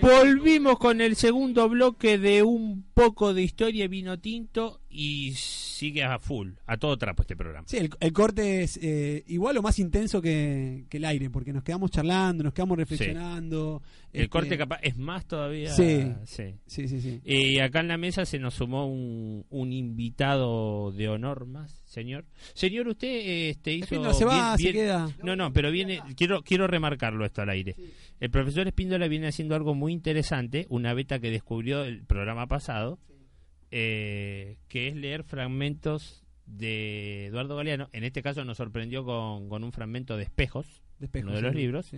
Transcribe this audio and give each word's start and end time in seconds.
Volvimos 0.00 0.78
con 0.78 1.00
el 1.00 1.16
segundo 1.16 1.68
bloque 1.68 2.18
de 2.18 2.42
un 2.42 2.82
poco 2.94 3.34
de 3.34 3.42
historia 3.42 3.86
vino 3.86 4.18
tinto 4.18 4.81
y 4.92 5.32
sigue 5.34 6.04
a 6.04 6.18
full, 6.18 6.50
a 6.66 6.76
todo 6.76 6.96
trapo 6.98 7.22
este 7.22 7.34
programa. 7.34 7.66
Sí, 7.66 7.78
el, 7.78 8.12
corte 8.12 8.62
es 8.62 8.78
eh, 8.82 9.24
igual 9.26 9.56
o 9.56 9.62
más 9.62 9.78
intenso 9.78 10.20
que, 10.20 10.84
el 10.90 11.04
aire, 11.04 11.30
porque 11.30 11.52
nos 11.52 11.64
quedamos 11.64 11.90
charlando, 11.90 12.44
nos 12.44 12.52
quedamos 12.52 12.76
reflexionando. 12.76 13.82
El 14.12 14.28
corte 14.28 14.48
este, 14.48 14.58
capaz 14.58 14.80
es 14.82 14.96
más 14.98 15.24
todavía. 15.24 15.72
Sí, 15.72 16.12
sí, 16.26 16.54
sí. 16.66 16.88
sí, 16.88 17.20
Y 17.24 17.58
acá 17.60 17.80
en 17.80 17.88
la 17.88 17.96
mesa 17.96 18.26
se 18.26 18.38
nos 18.38 18.54
sumó 18.54 18.86
un, 18.86 19.46
un 19.48 19.72
invitado 19.72 20.92
de 20.92 21.08
honor 21.08 21.46
más, 21.46 21.82
señor. 21.86 22.26
Señor, 22.52 22.88
usted 22.88 23.48
este, 23.48 23.72
hizo... 23.72 23.98
No 24.02 24.12
se 24.12 24.26
va, 24.26 24.56
se 24.58 24.72
queda. 24.72 25.08
No, 25.22 25.34
no, 25.34 25.52
pero 25.52 25.70
viene, 25.70 26.02
quiero, 26.16 26.42
quiero 26.42 26.66
remarcarlo 26.66 27.24
esto 27.24 27.40
al 27.40 27.48
aire. 27.48 27.74
El 28.20 28.30
profesor 28.30 28.68
Espíndola 28.68 29.08
viene 29.08 29.28
haciendo 29.28 29.54
algo 29.54 29.74
muy 29.74 29.92
interesante, 29.92 30.66
una 30.68 30.92
beta 30.92 31.18
que 31.18 31.30
descubrió 31.30 31.82
el 31.84 32.02
programa 32.04 32.46
pasado, 32.46 32.98
eh, 33.72 34.58
que 34.68 34.88
es 34.88 34.94
leer 34.94 35.24
fragmentos 35.24 36.22
de 36.46 37.26
Eduardo 37.26 37.56
Galeano. 37.56 37.88
En 37.92 38.04
este 38.04 38.22
caso 38.22 38.44
nos 38.44 38.58
sorprendió 38.58 39.04
con, 39.04 39.48
con 39.48 39.64
un 39.64 39.72
fragmento 39.72 40.16
de 40.16 40.24
Espejos, 40.24 40.82
de 40.98 41.08
uno 41.20 41.32
de 41.32 41.42
los 41.42 41.54
libros. 41.54 41.90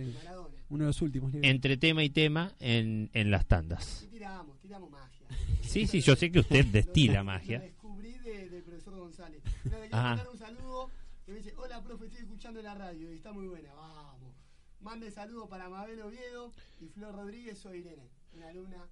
Uno 0.69 0.85
de 0.85 0.87
los 0.87 1.01
últimos 1.01 1.33
libros. 1.33 1.51
Entre 1.51 1.77
tema 1.77 2.03
y 2.03 2.09
tema 2.09 2.53
en, 2.59 3.09
en 3.13 3.29
las 3.29 3.45
tandas. 3.45 4.07
tiramos, 4.09 4.57
tiramos 4.59 4.89
magia. 4.89 5.27
Sí, 5.61 5.85
sí, 5.85 5.99
yo 5.99 6.15
sé 6.15 6.31
que 6.31 6.39
usted 6.39 6.65
destila 6.71 7.23
magia. 7.23 7.59
Lo 7.59 7.65
descubrí 7.65 8.13
del 8.19 8.63
profesor 8.63 8.95
González. 8.95 9.41
Le 9.65 9.69
quiero 9.69 9.89
mandar 9.91 10.29
un 10.29 10.37
saludo 10.37 10.89
que 11.25 11.33
me 11.33 11.37
dice, 11.39 11.53
hola 11.57 11.83
profe, 11.83 12.05
estoy 12.05 12.21
escuchando 12.21 12.61
la 12.61 12.73
radio 12.73 13.11
y 13.11 13.15
está 13.15 13.33
muy 13.33 13.47
buena, 13.47 13.73
vamos. 13.73 14.33
Mande 14.79 15.11
saludos 15.11 15.49
para 15.49 15.67
Mabel 15.67 16.01
Oviedo 16.01 16.51
y 16.79 16.87
Flor 16.87 17.15
Rodríguez, 17.15 17.57
soy 17.57 17.79
Irene, 17.79 18.07
una 18.33 18.47
alumna 18.49 18.87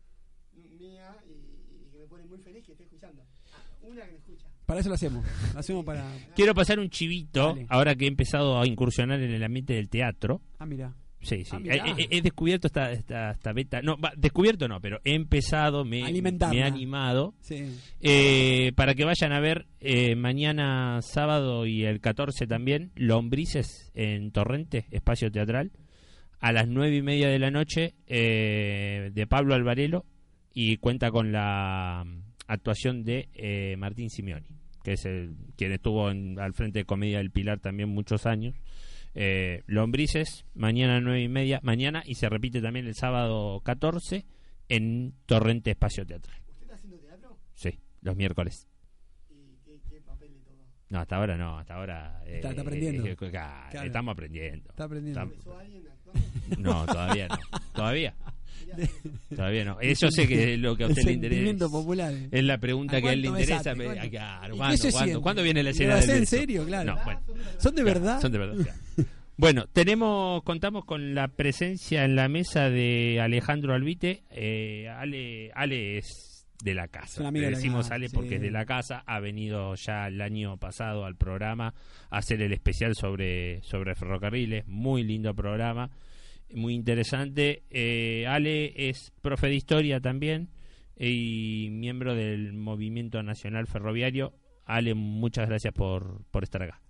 mía 0.79 1.15
y, 1.25 1.62
que 1.93 1.99
me 1.99 2.07
pone 2.07 2.23
muy 2.25 2.39
feliz 2.39 2.65
que 2.65 2.71
esté 2.71 2.83
escuchando. 2.83 3.23
Ah, 3.53 3.61
una 3.83 4.05
que 4.05 4.11
me 4.11 4.17
escucha. 4.17 4.47
Para 4.65 4.79
eso 4.79 4.89
lo 4.89 4.95
hacemos. 4.95 5.25
Lo 5.53 5.59
hacemos 5.59 5.85
para... 5.85 6.03
Quiero 6.35 6.55
pasar 6.55 6.79
un 6.79 6.89
chivito, 6.89 7.55
ahora 7.69 7.95
que 7.95 8.05
he 8.05 8.07
empezado 8.07 8.59
a 8.59 8.65
incursionar 8.65 9.21
en 9.21 9.31
el 9.31 9.43
ambiente 9.43 9.73
del 9.73 9.89
teatro. 9.89 10.41
Ah, 10.57 10.65
mira. 10.65 10.93
Sí, 11.21 11.45
sí. 11.45 11.55
Ah, 11.69 11.95
he, 12.09 12.21
descubierto 12.21 12.67
esta, 12.67 12.91
esta, 12.91 13.53
beta. 13.53 13.81
No, 13.81 13.95
descubierto 14.17 14.67
no, 14.67 14.81
pero 14.81 14.99
he 15.05 15.13
empezado, 15.15 15.85
me, 15.85 16.01
me 16.01 16.37
he 16.51 16.63
animado. 16.63 17.33
Eh, 18.01 18.73
para 18.75 18.93
que 18.93 19.05
vayan 19.05 19.31
a 19.31 19.39
ver 19.39 19.67
eh, 19.79 20.15
mañana 20.15 21.01
sábado 21.01 21.65
y 21.65 21.85
el 21.85 22.01
14 22.01 22.45
también, 22.45 22.91
Lombrices 22.95 23.89
en 23.93 24.31
Torrente, 24.31 24.85
espacio 24.91 25.31
teatral, 25.31 25.71
a 26.41 26.51
las 26.51 26.67
nueve 26.67 26.97
y 26.97 27.01
media 27.01 27.29
de 27.29 27.39
la 27.39 27.51
noche, 27.51 27.95
eh, 28.05 29.09
de 29.13 29.27
Pablo 29.27 29.55
Alvarelo, 29.55 30.05
y 30.53 30.77
cuenta 30.77 31.11
con 31.11 31.31
la 31.31 32.03
mm, 32.05 32.21
actuación 32.47 33.03
de 33.03 33.75
Martín 33.77 34.09
Simeoni, 34.09 34.47
que 34.83 34.93
es 34.93 35.05
el 35.05 35.35
quien 35.57 35.71
estuvo 35.71 36.07
al 36.07 36.53
frente 36.53 36.79
de 36.79 36.85
Comedia 36.85 37.17
del 37.17 37.31
Pilar 37.31 37.59
también 37.59 37.89
muchos 37.89 38.25
años. 38.25 38.55
Eh, 39.15 39.61
lombrices, 39.67 40.45
mañana 40.55 40.99
nueve 40.99 41.21
y 41.21 41.27
media, 41.27 41.59
mañana 41.61 42.01
y 42.03 42.15
se 42.15 42.29
repite 42.29 42.61
también 42.61 42.87
el 42.87 42.95
sábado 42.95 43.61
14 43.63 44.25
en 44.69 45.13
Torrente 45.27 45.69
Espacio 45.71 46.03
Teatral. 46.05 46.41
¿Usted 46.49 46.63
está 46.63 46.75
haciendo 46.75 46.97
teatro? 46.97 47.37
Sí, 47.53 47.79
los 48.01 48.15
miércoles. 48.15 48.67
¿Y 49.29 49.59
qué, 49.87 50.01
papel 50.01 50.33
le 50.33 50.39
toca? 50.39 50.63
No, 50.89 50.99
hasta 50.99 51.15
ahora 51.17 51.37
no, 51.37 51.59
hasta 51.59 51.75
ahora. 51.75 52.23
está, 52.25 52.49
aprendiendo. 52.49 53.05
Eh, 53.05 53.15
estamos 53.83 54.13
aprendiendo. 54.13 54.69
Está 54.69 54.83
aprendiendo. 54.85 55.21
alguien 55.59 55.83
No, 56.57 56.85
todavía 56.87 57.27
no. 57.27 57.37
Todavía. 57.73 58.15
Todavía 59.35 59.65
no. 59.65 59.79
Eso 59.79 60.09
sé 60.09 60.27
que 60.27 60.53
es 60.53 60.59
lo 60.59 60.75
que 60.75 60.85
a 60.85 60.87
usted 60.87 61.03
le 61.03 61.13
interesa. 61.13 61.69
Popular. 61.69 62.13
Es 62.31 62.43
la 62.43 62.57
pregunta 62.57 63.01
que 63.01 63.09
a 63.09 63.13
él 63.13 63.21
le 63.21 63.27
interesa. 63.29 63.73
¿cuándo, 65.21 65.43
viene 65.43 65.63
la 65.63 65.71
escena 65.71 65.97
del 65.97 66.09
en 66.09 66.25
serio? 66.25 66.65
Claro. 66.65 66.97
¿Son 67.57 67.75
de 67.75 67.83
verdad? 67.83 68.21
Son 68.21 68.31
de 68.31 68.37
verdad. 68.37 68.75
Bueno, 69.35 69.65
tenemos, 69.73 70.43
contamos 70.43 70.85
con 70.85 71.15
la 71.15 71.27
presencia 71.27 72.05
en 72.05 72.15
la 72.15 72.29
mesa 72.29 72.69
de 72.69 73.19
Alejandro 73.19 73.73
Albite. 73.73 74.23
Eh, 74.29 74.87
Ale, 74.87 75.51
Ale 75.55 75.97
es 75.97 76.45
de 76.63 76.75
la 76.75 76.87
casa. 76.87 77.29
Le 77.31 77.49
decimos 77.49 77.89
Ale 77.89 78.09
porque 78.09 78.35
es 78.35 78.41
de 78.41 78.51
la 78.51 78.65
casa. 78.65 79.03
Ha 79.07 79.19
venido 79.19 79.73
ya 79.75 80.07
el 80.07 80.21
año 80.21 80.57
pasado 80.57 81.05
al 81.05 81.15
programa 81.15 81.73
a 82.11 82.17
hacer 82.17 82.41
el 82.43 82.53
especial 82.53 82.95
sobre, 82.95 83.61
sobre 83.63 83.95
ferrocarriles. 83.95 84.67
Muy 84.67 85.03
lindo 85.03 85.33
programa 85.33 85.89
muy 86.53 86.73
interesante. 86.73 87.63
Eh, 87.69 88.25
Ale 88.27 88.89
es 88.89 89.11
profe 89.21 89.47
de 89.47 89.55
historia 89.55 89.99
también 89.99 90.49
y 90.97 91.69
miembro 91.71 92.15
del 92.15 92.53
Movimiento 92.53 93.21
Nacional 93.23 93.67
Ferroviario. 93.67 94.33
Ale, 94.65 94.93
muchas 94.93 95.47
gracias 95.49 95.73
por, 95.73 96.23
por 96.31 96.43
estar 96.43 96.63
acá. 96.63 96.81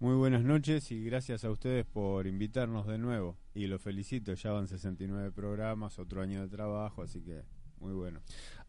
Muy 0.00 0.16
buenas 0.16 0.42
noches 0.42 0.90
y 0.90 1.02
gracias 1.04 1.44
a 1.44 1.50
ustedes 1.50 1.86
por 1.86 2.26
invitarnos 2.26 2.86
de 2.86 2.98
nuevo. 2.98 3.38
Y 3.54 3.66
lo 3.66 3.78
felicito, 3.78 4.34
ya 4.34 4.50
van 4.50 4.66
69 4.66 5.32
programas, 5.32 5.98
otro 5.98 6.20
año 6.20 6.42
de 6.42 6.48
trabajo, 6.48 7.02
así 7.02 7.22
que 7.22 7.42
muy 7.78 7.92
bueno. 7.92 8.20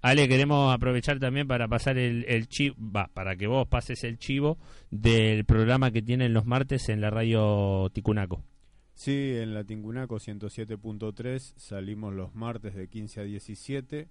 Ale, 0.01 0.27
queremos 0.27 0.73
aprovechar 0.73 1.19
también 1.19 1.47
para 1.47 1.67
pasar 1.67 1.97
el, 1.97 2.25
el 2.27 2.47
chivo, 2.47 2.75
va, 2.79 3.07
para 3.13 3.35
que 3.35 3.47
vos 3.47 3.67
pases 3.67 4.03
el 4.03 4.17
chivo 4.17 4.57
del 4.91 5.45
programa 5.45 5.91
que 5.91 6.01
tienen 6.01 6.33
los 6.33 6.45
martes 6.45 6.89
en 6.89 7.01
la 7.01 7.09
radio 7.09 7.89
Ticunaco. 7.91 8.43
Sí, 8.95 9.33
en 9.35 9.53
la 9.53 9.65
Tingunaco 9.65 10.15
107.3 10.15 11.53
salimos 11.57 12.13
los 12.13 12.33
martes 12.33 12.75
de 12.75 12.87
15 12.87 13.19
a 13.19 13.23
17. 13.23 14.07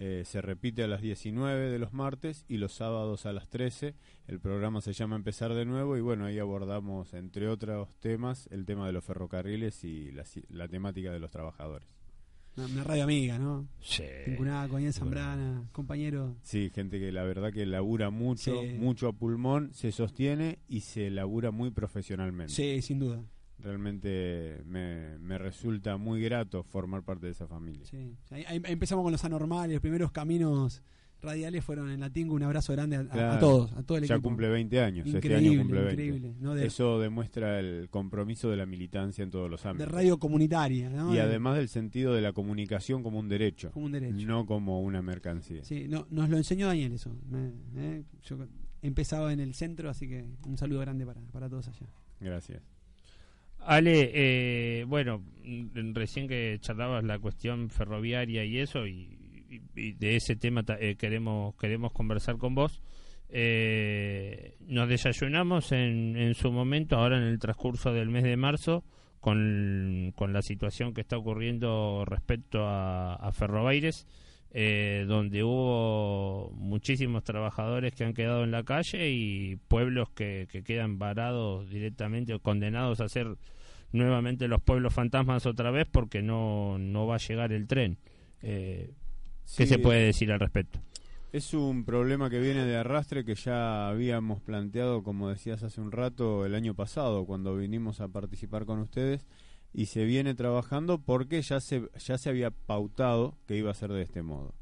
Eh, 0.00 0.22
se 0.24 0.40
repite 0.40 0.84
a 0.84 0.86
las 0.86 1.02
19 1.02 1.70
de 1.70 1.78
los 1.80 1.92
martes 1.92 2.44
y 2.48 2.58
los 2.58 2.72
sábados 2.72 3.26
a 3.26 3.32
las 3.32 3.48
13. 3.48 3.96
El 4.28 4.38
programa 4.38 4.80
se 4.80 4.92
llama 4.92 5.16
Empezar 5.16 5.54
de 5.54 5.64
nuevo 5.64 5.96
y 5.96 6.00
bueno, 6.00 6.24
ahí 6.24 6.38
abordamos, 6.38 7.14
entre 7.14 7.48
otros 7.48 7.96
temas, 7.96 8.48
el 8.52 8.64
tema 8.64 8.86
de 8.86 8.92
los 8.92 9.04
ferrocarriles 9.04 9.82
y 9.82 10.12
la, 10.12 10.68
temática 10.68 11.10
de 11.10 11.18
los 11.18 11.32
trabajadores. 11.32 11.88
Una, 12.56 12.84
radio 12.84 13.04
amiga, 13.04 13.40
¿no? 13.40 13.66
Sí. 13.80 14.04
Tincunaco, 14.24 14.76
ahí 14.76 14.86
en 14.86 14.92
Zambrana, 14.92 15.68
compañero. 15.72 16.36
Sí, 16.42 16.70
gente 16.72 17.00
que 17.00 17.10
la 17.10 17.24
verdad 17.24 17.52
que 17.52 17.66
labura 17.66 18.10
mucho, 18.10 18.62
mucho 18.78 19.08
a 19.08 19.12
pulmón, 19.12 19.74
se 19.74 19.90
sostiene 19.90 20.60
y 20.68 20.80
se 20.80 21.10
labura 21.10 21.50
muy 21.50 21.72
profesionalmente. 21.72 22.52
Sí, 22.52 22.82
sin 22.82 23.00
duda 23.00 23.24
realmente 23.60 24.62
me, 24.66 25.18
me, 25.18 25.38
resulta 25.38 25.96
muy 25.96 26.22
grato 26.22 26.62
formar 26.62 27.02
parte 27.02 27.26
de 27.26 27.32
esa 27.32 27.46
familia. 27.46 27.84
Sí. 27.84 28.16
Ahí, 28.30 28.62
empezamos 28.64 29.02
con 29.02 29.12
los 29.12 29.24
anormales, 29.24 29.74
los 29.74 29.80
primeros 29.80 30.12
caminos 30.12 30.82
radiales 31.20 31.64
fueron 31.64 31.90
en 31.90 32.00
la 32.00 32.10
Tingo, 32.10 32.34
un 32.34 32.42
abrazo 32.42 32.72
grande 32.72 32.96
a, 32.96 33.38
todos, 33.38 33.72
a 33.72 33.82
todo 33.82 33.98
el 33.98 34.04
ya 34.04 34.18
cumple 34.20 34.48
20 34.48 34.80
años, 34.80 35.06
este 35.06 35.34
año 35.34 35.58
cumple 35.58 35.82
20. 35.82 36.64
Eso 36.64 37.00
demuestra 37.00 37.58
el 37.58 37.88
compromiso 37.90 38.50
de 38.50 38.56
la 38.56 38.66
militancia 38.66 39.24
en 39.24 39.30
todos 39.30 39.50
los 39.50 39.64
ámbitos. 39.66 39.88
De 39.88 39.92
radio 39.92 40.18
comunitaria, 40.18 40.88
¿no? 40.88 41.14
Y 41.14 41.18
además 41.18 41.56
del 41.56 41.68
sentido 41.68 42.14
de 42.14 42.20
la 42.20 42.32
comunicación 42.32 43.02
como 43.02 43.18
un 43.18 43.28
derecho. 43.28 43.72
Como 43.72 43.86
un 43.86 43.92
derecho. 43.92 44.26
No 44.26 44.46
como 44.46 44.80
una 44.82 45.02
mercancía. 45.02 45.64
Sí, 45.64 45.86
no, 45.88 46.06
nos 46.10 46.28
lo 46.28 46.36
enseñó 46.36 46.68
Daniel 46.68 46.92
eso. 46.92 47.10
¿eh? 47.76 48.04
Yo 48.22 48.38
he 48.82 48.86
empezado 48.86 49.30
en 49.30 49.40
el 49.40 49.54
centro, 49.54 49.90
así 49.90 50.08
que 50.08 50.24
un 50.46 50.56
saludo 50.56 50.80
grande 50.80 51.04
para, 51.04 51.20
para 51.32 51.48
todos 51.48 51.66
allá. 51.68 51.86
Gracias. 52.20 52.62
Ale, 53.60 54.10
eh, 54.14 54.84
bueno, 54.84 55.22
recién 55.92 56.28
que 56.28 56.58
charlabas 56.60 57.04
la 57.04 57.18
cuestión 57.18 57.70
ferroviaria 57.70 58.44
y 58.44 58.58
eso, 58.58 58.86
y, 58.86 59.16
de 59.74 60.16
ese 60.16 60.36
tema 60.36 60.62
eh, 60.78 60.96
queremos 60.96 61.54
queremos 61.56 61.92
conversar 61.92 62.36
con 62.36 62.54
vos. 62.54 62.82
Eh, 63.30 64.56
nos 64.60 64.88
desayunamos 64.88 65.72
en, 65.72 66.16
en 66.16 66.34
su 66.34 66.50
momento, 66.50 66.96
ahora 66.96 67.18
en 67.18 67.24
el 67.24 67.38
transcurso 67.38 67.92
del 67.92 68.08
mes 68.08 68.24
de 68.24 68.36
marzo, 68.36 68.84
con, 69.20 70.12
con 70.16 70.32
la 70.32 70.42
situación 70.42 70.94
que 70.94 71.00
está 71.00 71.16
ocurriendo 71.16 72.04
respecto 72.06 72.66
a, 72.66 73.14
a 73.14 73.32
Ferrobaires 73.32 74.06
eh, 74.50 75.04
donde 75.06 75.44
hubo 75.44 76.50
muchísimos 76.54 77.24
trabajadores 77.24 77.94
que 77.94 78.04
han 78.04 78.14
quedado 78.14 78.44
en 78.44 78.50
la 78.50 78.64
calle 78.64 79.10
y 79.10 79.56
pueblos 79.68 80.10
que, 80.10 80.48
que 80.50 80.62
quedan 80.62 80.98
varados 80.98 81.68
directamente 81.68 82.34
o 82.34 82.40
condenados 82.40 83.00
a 83.00 83.08
ser 83.08 83.36
nuevamente 83.92 84.48
los 84.48 84.60
pueblos 84.62 84.94
fantasmas 84.94 85.46
otra 85.46 85.70
vez 85.70 85.86
porque 85.90 86.22
no, 86.22 86.78
no 86.78 87.06
va 87.06 87.16
a 87.16 87.18
llegar 87.18 87.52
el 87.52 87.66
tren. 87.66 87.98
Eh, 88.42 88.92
¿Qué 89.56 89.66
se 89.66 89.78
puede 89.78 90.04
decir 90.04 90.30
al 90.30 90.40
respecto? 90.40 90.80
Es 91.32 91.52
un 91.52 91.84
problema 91.84 92.30
que 92.30 92.40
viene 92.40 92.64
de 92.64 92.76
arrastre 92.76 93.24
que 93.24 93.34
ya 93.34 93.88
habíamos 93.88 94.40
planteado, 94.40 95.02
como 95.02 95.28
decías 95.28 95.62
hace 95.62 95.80
un 95.80 95.92
rato, 95.92 96.46
el 96.46 96.54
año 96.54 96.74
pasado, 96.74 97.26
cuando 97.26 97.54
vinimos 97.56 98.00
a 98.00 98.08
participar 98.08 98.64
con 98.64 98.78
ustedes, 98.78 99.26
y 99.72 99.86
se 99.86 100.04
viene 100.04 100.34
trabajando 100.34 100.98
porque 100.98 101.42
ya 101.42 101.60
se, 101.60 101.88
ya 101.98 102.18
se 102.18 102.28
había 102.28 102.50
pautado 102.50 103.36
que 103.46 103.56
iba 103.56 103.70
a 103.70 103.74
ser 103.74 103.92
de 103.92 104.02
este 104.02 104.22
modo. 104.22 104.54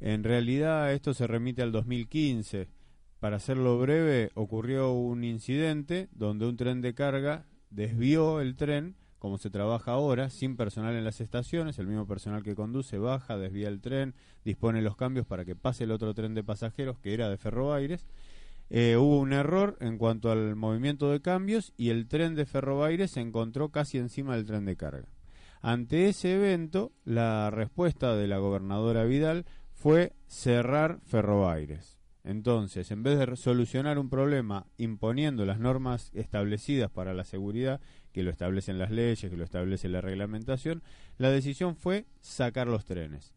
En 0.00 0.24
realidad 0.24 0.92
esto 0.92 1.14
se 1.14 1.26
remite 1.26 1.62
al 1.62 1.72
2015. 1.72 2.68
Para 3.20 3.36
hacerlo 3.36 3.78
breve, 3.78 4.30
ocurrió 4.34 4.92
un 4.92 5.24
incidente 5.24 6.08
donde 6.12 6.46
un 6.46 6.56
tren 6.56 6.80
de 6.80 6.94
carga 6.94 7.46
desvió 7.70 8.40
el 8.40 8.54
tren, 8.54 8.94
como 9.18 9.38
se 9.38 9.50
trabaja 9.50 9.92
ahora, 9.92 10.30
sin 10.30 10.56
personal 10.56 10.94
en 10.94 11.04
las 11.04 11.20
estaciones, 11.20 11.80
el 11.80 11.88
mismo 11.88 12.06
personal 12.06 12.44
que 12.44 12.54
conduce 12.54 12.98
baja, 12.98 13.36
desvía 13.36 13.68
el 13.68 13.80
tren, 13.80 14.14
dispone 14.44 14.82
los 14.82 14.94
cambios 14.94 15.26
para 15.26 15.44
que 15.44 15.56
pase 15.56 15.84
el 15.84 15.90
otro 15.90 16.14
tren 16.14 16.34
de 16.34 16.44
pasajeros 16.44 17.00
que 17.00 17.14
era 17.14 17.28
de 17.28 17.36
Ferrobaires. 17.36 18.06
Eh, 18.70 18.96
hubo 18.98 19.18
un 19.18 19.32
error 19.32 19.76
en 19.80 19.96
cuanto 19.96 20.30
al 20.30 20.54
movimiento 20.54 21.10
de 21.10 21.22
cambios 21.22 21.72
y 21.76 21.90
el 21.90 22.06
tren 22.06 22.34
de 22.34 22.44
Ferrobaires 22.44 23.12
se 23.12 23.20
encontró 23.20 23.70
casi 23.70 23.98
encima 23.98 24.36
del 24.36 24.44
tren 24.44 24.64
de 24.64 24.76
carga. 24.76 25.08
Ante 25.60 26.08
ese 26.08 26.34
evento, 26.34 26.92
la 27.04 27.50
respuesta 27.50 28.14
de 28.14 28.28
la 28.28 28.38
gobernadora 28.38 29.04
Vidal 29.04 29.46
fue 29.72 30.12
cerrar 30.26 31.00
Ferrobaires. 31.04 31.98
Entonces, 32.24 32.90
en 32.90 33.02
vez 33.02 33.18
de 33.18 33.36
solucionar 33.36 33.98
un 33.98 34.10
problema 34.10 34.66
imponiendo 34.76 35.46
las 35.46 35.58
normas 35.58 36.10
establecidas 36.12 36.90
para 36.90 37.14
la 37.14 37.24
seguridad, 37.24 37.80
que 38.12 38.22
lo 38.22 38.30
establecen 38.30 38.78
las 38.78 38.90
leyes, 38.90 39.30
que 39.30 39.36
lo 39.36 39.44
establece 39.44 39.88
la 39.88 40.02
reglamentación, 40.02 40.82
la 41.16 41.30
decisión 41.30 41.74
fue 41.74 42.04
sacar 42.20 42.66
los 42.66 42.84
trenes, 42.84 43.32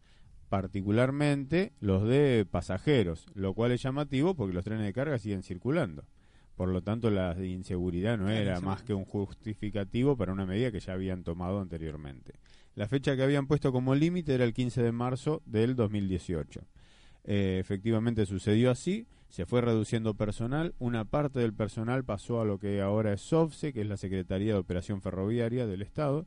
particularmente 0.52 1.72
los 1.80 2.06
de 2.06 2.44
pasajeros, 2.44 3.24
lo 3.32 3.54
cual 3.54 3.72
es 3.72 3.80
llamativo 3.80 4.34
porque 4.34 4.52
los 4.52 4.66
trenes 4.66 4.84
de 4.84 4.92
carga 4.92 5.18
siguen 5.18 5.42
circulando. 5.42 6.04
Por 6.56 6.68
lo 6.68 6.82
tanto, 6.82 7.08
la 7.10 7.34
inseguridad 7.42 8.18
no 8.18 8.28
era 8.28 8.60
más 8.60 8.82
que 8.82 8.92
un 8.92 9.06
justificativo 9.06 10.14
para 10.14 10.30
una 10.30 10.44
medida 10.44 10.70
que 10.70 10.80
ya 10.80 10.92
habían 10.92 11.24
tomado 11.24 11.62
anteriormente. 11.62 12.34
La 12.74 12.86
fecha 12.86 13.16
que 13.16 13.22
habían 13.22 13.46
puesto 13.46 13.72
como 13.72 13.94
límite 13.94 14.34
era 14.34 14.44
el 14.44 14.52
15 14.52 14.82
de 14.82 14.92
marzo 14.92 15.40
del 15.46 15.74
2018. 15.74 16.60
Eh, 17.24 17.56
efectivamente 17.58 18.26
sucedió 18.26 18.70
así, 18.70 19.06
se 19.30 19.46
fue 19.46 19.62
reduciendo 19.62 20.12
personal, 20.18 20.74
una 20.78 21.06
parte 21.06 21.40
del 21.40 21.54
personal 21.54 22.04
pasó 22.04 22.42
a 22.42 22.44
lo 22.44 22.58
que 22.58 22.82
ahora 22.82 23.14
es 23.14 23.22
SOFSE, 23.22 23.72
que 23.72 23.80
es 23.80 23.86
la 23.86 23.96
Secretaría 23.96 24.52
de 24.52 24.58
Operación 24.58 25.00
Ferroviaria 25.00 25.66
del 25.66 25.80
Estado, 25.80 26.26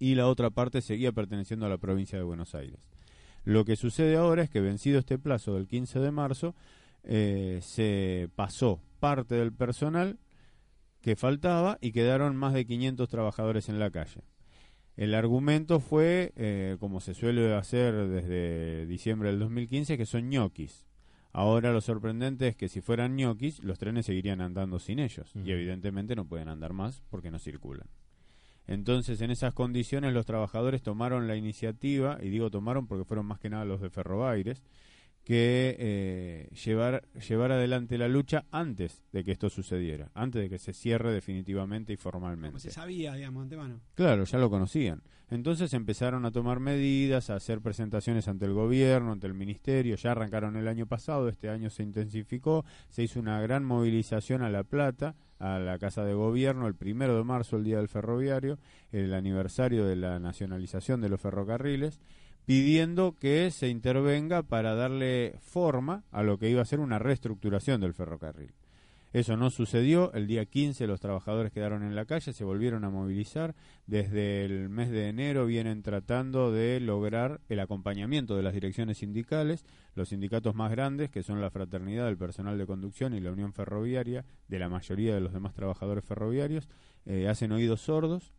y 0.00 0.16
la 0.16 0.26
otra 0.26 0.50
parte 0.50 0.80
seguía 0.80 1.12
perteneciendo 1.12 1.66
a 1.66 1.68
la 1.68 1.78
provincia 1.78 2.18
de 2.18 2.24
Buenos 2.24 2.56
Aires. 2.56 2.88
Lo 3.48 3.64
que 3.64 3.76
sucede 3.76 4.16
ahora 4.16 4.42
es 4.42 4.50
que 4.50 4.60
vencido 4.60 4.98
este 4.98 5.16
plazo 5.16 5.54
del 5.54 5.68
15 5.68 6.00
de 6.00 6.10
marzo, 6.10 6.54
eh, 7.02 7.60
se 7.62 8.28
pasó 8.36 8.82
parte 9.00 9.36
del 9.36 9.54
personal 9.54 10.18
que 11.00 11.16
faltaba 11.16 11.78
y 11.80 11.92
quedaron 11.92 12.36
más 12.36 12.52
de 12.52 12.66
500 12.66 13.08
trabajadores 13.08 13.70
en 13.70 13.78
la 13.78 13.90
calle. 13.90 14.20
El 14.98 15.14
argumento 15.14 15.80
fue, 15.80 16.34
eh, 16.36 16.76
como 16.78 17.00
se 17.00 17.14
suele 17.14 17.54
hacer 17.54 17.94
desde 18.08 18.84
diciembre 18.84 19.30
del 19.30 19.38
2015, 19.38 19.96
que 19.96 20.04
son 20.04 20.28
ñoquis. 20.28 20.84
Ahora 21.32 21.72
lo 21.72 21.80
sorprendente 21.80 22.48
es 22.48 22.54
que 22.54 22.68
si 22.68 22.82
fueran 22.82 23.16
ñoquis, 23.16 23.64
los 23.64 23.78
trenes 23.78 24.04
seguirían 24.04 24.42
andando 24.42 24.78
sin 24.78 24.98
ellos. 24.98 25.32
Y 25.34 25.50
evidentemente 25.50 26.14
no 26.14 26.26
pueden 26.26 26.48
andar 26.48 26.74
más 26.74 27.00
porque 27.08 27.30
no 27.30 27.38
circulan. 27.38 27.88
Entonces, 28.68 29.22
en 29.22 29.30
esas 29.30 29.54
condiciones, 29.54 30.12
los 30.12 30.26
trabajadores 30.26 30.82
tomaron 30.82 31.26
la 31.26 31.36
iniciativa, 31.36 32.18
y 32.22 32.28
digo 32.28 32.50
tomaron 32.50 32.86
porque 32.86 33.04
fueron 33.04 33.26
más 33.26 33.40
que 33.40 33.48
nada 33.48 33.64
los 33.64 33.80
de 33.80 33.88
Ferrobaires, 33.88 34.62
que 35.28 35.76
eh, 35.78 36.48
llevar, 36.64 37.06
llevar 37.28 37.52
adelante 37.52 37.98
la 37.98 38.08
lucha 38.08 38.46
antes 38.50 39.04
de 39.12 39.24
que 39.24 39.32
esto 39.32 39.50
sucediera, 39.50 40.10
antes 40.14 40.40
de 40.40 40.48
que 40.48 40.56
se 40.56 40.72
cierre 40.72 41.12
definitivamente 41.12 41.92
y 41.92 41.98
formalmente. 41.98 42.52
Como 42.52 42.58
se 42.58 42.70
sabía, 42.70 43.12
digamos, 43.12 43.42
antemano. 43.42 43.82
Claro, 43.94 44.24
ya 44.24 44.38
lo 44.38 44.48
conocían. 44.48 45.02
Entonces 45.28 45.74
empezaron 45.74 46.24
a 46.24 46.30
tomar 46.30 46.60
medidas, 46.60 47.28
a 47.28 47.34
hacer 47.34 47.60
presentaciones 47.60 48.26
ante 48.26 48.46
el 48.46 48.54
gobierno, 48.54 49.12
ante 49.12 49.26
el 49.26 49.34
ministerio, 49.34 49.96
ya 49.96 50.12
arrancaron 50.12 50.56
el 50.56 50.66
año 50.66 50.86
pasado, 50.86 51.28
este 51.28 51.50
año 51.50 51.68
se 51.68 51.82
intensificó, 51.82 52.64
se 52.88 53.02
hizo 53.02 53.20
una 53.20 53.38
gran 53.42 53.66
movilización 53.66 54.40
a 54.40 54.48
La 54.48 54.64
Plata, 54.64 55.14
a 55.38 55.58
la 55.58 55.78
Casa 55.78 56.04
de 56.04 56.14
Gobierno, 56.14 56.66
el 56.66 56.74
primero 56.74 57.18
de 57.18 57.24
marzo, 57.24 57.58
el 57.58 57.64
Día 57.64 57.76
del 57.76 57.88
Ferroviario, 57.88 58.58
el 58.92 59.12
aniversario 59.12 59.84
de 59.84 59.96
la 59.96 60.18
nacionalización 60.18 61.02
de 61.02 61.10
los 61.10 61.20
ferrocarriles, 61.20 62.00
pidiendo 62.48 63.14
que 63.20 63.50
se 63.50 63.68
intervenga 63.68 64.42
para 64.42 64.74
darle 64.74 65.34
forma 65.38 66.04
a 66.10 66.22
lo 66.22 66.38
que 66.38 66.48
iba 66.48 66.62
a 66.62 66.64
ser 66.64 66.80
una 66.80 66.98
reestructuración 66.98 67.78
del 67.78 67.92
ferrocarril. 67.92 68.54
Eso 69.12 69.36
no 69.36 69.50
sucedió, 69.50 70.14
el 70.14 70.26
día 70.26 70.46
15 70.46 70.86
los 70.86 70.98
trabajadores 70.98 71.52
quedaron 71.52 71.82
en 71.82 71.94
la 71.94 72.06
calle, 72.06 72.32
se 72.32 72.44
volvieron 72.44 72.84
a 72.84 72.90
movilizar, 72.90 73.54
desde 73.86 74.46
el 74.46 74.70
mes 74.70 74.88
de 74.88 75.10
enero 75.10 75.44
vienen 75.44 75.82
tratando 75.82 76.50
de 76.50 76.80
lograr 76.80 77.42
el 77.50 77.60
acompañamiento 77.60 78.34
de 78.34 78.42
las 78.42 78.54
direcciones 78.54 78.96
sindicales, 78.96 79.66
los 79.94 80.08
sindicatos 80.08 80.54
más 80.54 80.70
grandes, 80.70 81.10
que 81.10 81.22
son 81.22 81.42
la 81.42 81.50
Fraternidad 81.50 82.06
del 82.06 82.16
Personal 82.16 82.56
de 82.56 82.66
Conducción 82.66 83.12
y 83.12 83.20
la 83.20 83.30
Unión 83.30 83.52
Ferroviaria, 83.52 84.24
de 84.48 84.58
la 84.58 84.70
mayoría 84.70 85.14
de 85.14 85.20
los 85.20 85.34
demás 85.34 85.52
trabajadores 85.52 86.02
ferroviarios, 86.02 86.66
eh, 87.04 87.28
hacen 87.28 87.52
oídos 87.52 87.82
sordos 87.82 88.32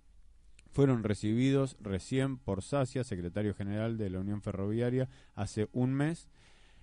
fueron 0.72 1.04
recibidos 1.04 1.78
recién 1.82 2.38
por 2.38 2.62
Sacia, 2.62 3.04
secretario 3.04 3.54
general 3.54 3.98
de 3.98 4.10
la 4.10 4.20
Unión 4.20 4.42
Ferroviaria, 4.42 5.10
hace 5.36 5.68
un 5.72 5.94
mes. 5.94 6.28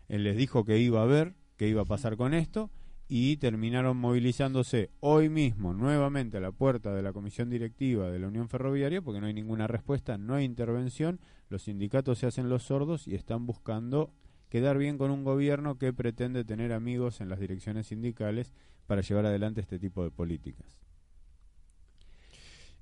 Él 0.09 0.25
les 0.25 0.37
dijo 0.37 0.65
que 0.65 0.79
iba 0.79 1.03
a 1.03 1.07
ver 1.07 1.35
qué 1.57 1.69
iba 1.69 1.83
a 1.83 1.87
pasar 1.87 2.17
con 2.17 2.35
esto 2.35 2.71
y 3.09 3.37
terminaron 3.37 3.97
movilizándose 3.97 4.91
hoy 5.01 5.29
mismo 5.29 5.73
nuevamente 5.73 6.39
a 6.39 6.41
la 6.41 6.51
puerta 6.51 6.93
de 6.95 7.03
la 7.03 7.13
comisión 7.13 7.49
directiva 7.49 8.11
de 8.11 8.19
la 8.19 8.29
Unión 8.29 8.49
Ferroviaria 8.49 9.01
porque 9.01 9.21
no 9.21 9.29
hay 9.29 9.35
ninguna 9.35 9.67
respuesta, 9.69 10.19
no 10.19 10.35
hay 10.35 10.45
intervención, 10.45 11.21
los 11.49 11.63
sindicatos 11.63 12.19
se 12.19 12.27
hacen 12.27 12.49
los 12.49 12.65
sordos 12.65 13.07
y 13.07 13.15
están 13.15 13.47
buscando 13.47 14.13
quedar 14.49 14.79
bien 14.79 14.99
con 14.99 15.11
un 15.11 15.25
gobierno 15.25 15.79
que 15.79 15.93
pretende 15.93 16.45
tener 16.45 16.73
amigos 16.73 17.21
en 17.21 17.29
las 17.29 17.39
direcciones 17.39 17.87
sindicales 17.89 18.53
para 18.87 19.03
llevar 19.03 19.27
adelante 19.27 19.61
este 19.61 19.79
tipo 19.79 20.03
de 20.03 20.11
políticas. 20.11 20.86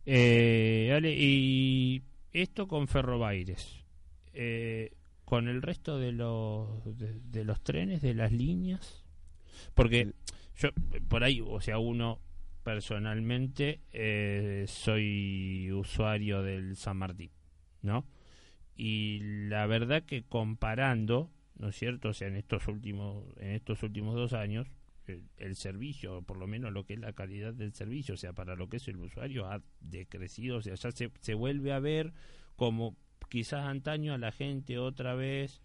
Eh, 0.06 1.00
y 1.18 2.02
esto 2.32 2.68
con 2.68 2.88
Ferrobaires, 2.88 3.84
eh, 4.32 4.92
con 5.24 5.48
el 5.48 5.62
resto 5.62 5.98
de 5.98 6.12
los, 6.12 6.68
de, 6.98 7.44
los 7.44 7.62
trenes, 7.62 8.02
de 8.02 8.14
las 8.14 8.32
líneas, 8.32 9.04
porque 9.74 10.12
yo 10.56 10.70
por 11.08 11.24
ahí, 11.24 11.40
o 11.40 11.60
sea, 11.60 11.78
uno 11.78 12.20
personalmente 12.62 13.80
eh, 13.92 14.64
soy 14.68 15.70
usuario 15.72 16.42
del 16.42 16.76
San 16.76 16.96
Martín, 16.98 17.30
¿no? 17.82 18.06
Y 18.76 19.20
la 19.48 19.66
verdad 19.66 20.02
que 20.02 20.24
comparando, 20.24 21.30
¿no 21.56 21.68
es 21.68 21.76
cierto? 21.76 22.08
O 22.08 22.12
sea, 22.12 22.28
en 22.28 22.36
estos 22.36 22.66
últimos, 22.68 23.24
en 23.38 23.50
estos 23.50 23.82
últimos 23.82 24.16
dos 24.16 24.32
años, 24.32 24.66
el, 25.36 25.56
servicio, 25.56 26.22
por 26.22 26.36
lo 26.36 26.46
menos 26.46 26.72
lo 26.72 26.84
que 26.84 26.94
es 26.94 27.00
la 27.00 27.12
calidad 27.12 27.54
del 27.54 27.72
servicio, 27.72 28.14
o 28.14 28.18
sea, 28.18 28.32
para 28.32 28.56
lo 28.56 28.68
que 28.68 28.78
es 28.78 28.88
el 28.88 28.96
usuario, 28.96 29.46
ha 29.46 29.62
decrecido, 29.80 30.58
o 30.58 30.62
sea, 30.62 30.74
ya 30.74 30.90
se, 30.90 31.10
se 31.20 31.34
vuelve 31.34 31.72
a 31.72 31.78
ver 31.78 32.12
como 32.56 32.96
quizás 33.28 33.66
antaño 33.66 34.14
a 34.14 34.18
la 34.18 34.32
gente 34.32 34.78
otra 34.78 35.14
vez 35.14 35.60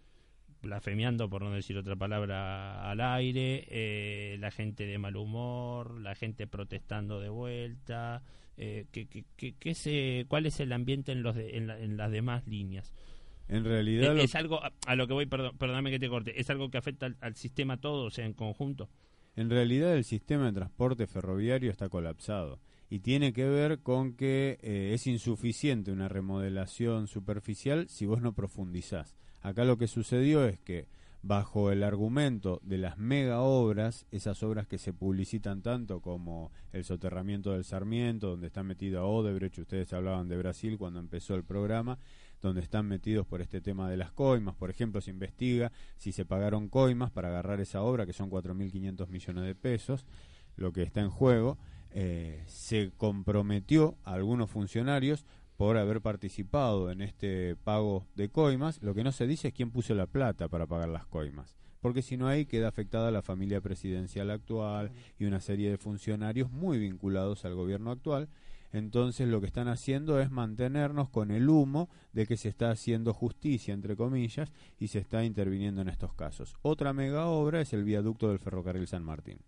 blasfemiando 0.62 1.30
por 1.30 1.42
no 1.42 1.52
decir 1.52 1.78
otra 1.78 1.96
palabra 1.96 2.90
al 2.90 3.02
aire, 3.02 3.66
eh, 3.70 4.38
la 4.40 4.52
gente 4.52 4.86
de 4.86 4.98
mal 4.98 5.16
humor, 5.16 6.00
la 6.00 6.16
gente 6.16 6.48
protestando 6.48 7.20
de 7.20 7.30
vuelta, 7.30 8.24
eh, 8.58 8.86
que, 8.92 9.08
que, 9.08 9.74
se, 9.74 10.26
¿cuál 10.28 10.46
es 10.46 10.60
el 10.60 10.74
ambiente 10.74 11.12
en, 11.12 11.24
los 11.24 11.36
en, 11.38 11.98
las 11.98 12.12
demás 12.12 12.46
líneas? 12.48 12.94
En 13.48 13.64
realidad... 13.64 14.18
Es, 14.18 14.36
algo, 14.36 14.60
a, 14.86 14.96
lo 14.96 15.08
que 15.08 15.14
voy, 15.14 15.26
perdón, 15.26 15.58
perdóname 15.58 15.92
que 15.92 16.00
te 16.00 16.10
corte, 16.10 16.40
es 16.40 16.50
algo 16.50 16.70
que 16.70 16.78
afecta 16.78 17.06
al, 17.06 17.18
al 17.22 17.36
sistema 17.36 17.78
todo, 17.78 18.06
o 18.06 18.12
sea, 18.12 18.26
en 18.26 18.34
conjunto. 18.34 18.90
En 19.40 19.50
realidad 19.50 19.96
el 19.96 20.04
sistema 20.04 20.48
de 20.48 20.52
transporte 20.52 21.08
ferroviario 21.08 21.72
está 21.72 21.88
colapsado 21.88 22.60
y 22.90 23.00
tiene 23.00 23.32
que 23.32 23.48
ver 23.48 23.80
con 23.80 24.12
que 24.12 24.60
eh, 24.62 24.92
es 24.94 25.08
insuficiente 25.08 25.94
una 25.94 26.10
remodelación 26.10 27.08
superficial 27.08 27.88
si 27.88 28.06
vos 28.06 28.22
no 28.22 28.34
profundizás. 28.34 29.16
Acá 29.42 29.64
lo 29.64 29.78
que 29.78 29.88
sucedió 29.88 30.44
es 30.46 30.60
que 30.60 30.90
bajo 31.22 31.72
el 31.72 31.84
argumento 31.84 32.60
de 32.64 32.80
las 32.80 32.98
mega 32.98 33.40
obras, 33.40 34.06
esas 34.12 34.44
obras 34.44 34.68
que 34.68 34.78
se 34.78 34.92
publicitan 34.92 35.62
tanto 35.62 36.02
como 36.02 36.52
el 36.74 36.84
soterramiento 36.84 37.54
del 37.54 37.64
Sarmiento, 37.64 38.32
donde 38.32 38.48
está 38.48 38.64
metido 38.64 39.08
Odebrecht, 39.08 39.60
ustedes 39.60 39.94
hablaban 39.94 40.28
de 40.28 40.36
Brasil 40.36 40.78
cuando 40.78 41.00
empezó 41.00 41.36
el 41.36 41.46
programa, 41.46 41.98
donde 42.42 42.62
están 42.62 42.88
metidos 42.88 43.26
por 43.28 43.42
este 43.42 43.62
tema 43.62 43.90
de 43.90 43.98
las 43.98 44.12
coimas. 44.12 44.56
Por 44.56 44.70
ejemplo, 44.70 45.02
se 45.02 45.12
investiga 45.12 45.72
si 45.98 46.12
se 46.12 46.26
pagaron 46.26 46.70
coimas 46.70 47.12
para 47.12 47.30
agarrar 47.30 47.60
esa 47.60 47.82
obra, 47.82 48.06
que 48.06 48.14
son 48.14 48.30
4.500 48.30 49.08
millones 49.10 49.44
de 49.44 49.56
pesos, 49.56 50.06
lo 50.56 50.72
que 50.72 50.84
está 50.84 51.02
en 51.02 51.10
juego. 51.10 51.58
eh, 51.92 52.44
se 52.46 52.92
comprometió 52.98 53.98
a 54.04 54.14
algunos 54.14 54.52
funcionarios 54.52 55.26
por 55.58 55.76
haber 55.76 56.02
participado 56.02 56.92
en 56.92 57.02
este 57.02 57.56
pago 57.56 58.06
de 58.16 58.30
coimas. 58.30 58.82
Lo 58.82 58.94
que 58.94 59.04
no 59.04 59.12
se 59.12 59.28
dice 59.28 59.50
es 59.50 59.54
quién 59.54 59.72
puso 59.72 59.96
la 59.96 60.06
plata 60.06 60.48
para 60.48 60.68
pagar 60.68 60.88
las 60.90 61.06
coimas. 61.06 61.58
Porque 61.82 62.02
si 62.02 62.16
no 62.16 62.28
hay, 62.28 62.46
queda 62.46 62.68
afectada 62.68 63.12
la 63.12 63.22
familia 63.22 63.60
presidencial 63.60 64.30
actual 64.32 64.92
y 65.18 65.26
una 65.26 65.40
serie 65.40 65.70
de 65.70 65.78
funcionarios 65.78 66.52
muy 66.52 66.78
vinculados 66.78 67.44
al 67.44 67.56
gobierno 67.56 67.92
actual 67.92 68.30
entonces 68.72 69.28
lo 69.28 69.42
que 69.42 69.48
están 69.48 69.68
haciendo 69.68 70.20
es 70.20 70.32
mantenernos 70.32 71.10
con 71.10 71.32
el 71.32 71.50
humo 71.50 71.90
de 72.14 72.28
que 72.28 72.38
se 72.38 72.50
está 72.50 72.72
haciendo 72.72 73.14
justicia, 73.14 73.74
entre 73.74 73.96
comillas, 73.96 74.52
y 74.78 74.88
se 74.88 75.00
está 75.00 75.24
interviniendo 75.24 75.82
en 75.82 75.90
estos 75.90 76.14
casos. 76.14 76.56
Otra 76.62 76.94
mega 76.94 77.28
obra 77.28 77.62
es 77.62 77.74
el 77.74 77.84
viaducto 77.84 78.30
del 78.30 78.40
ferrocarril 78.40 78.88
San 78.88 79.04
Martín. 79.04 79.40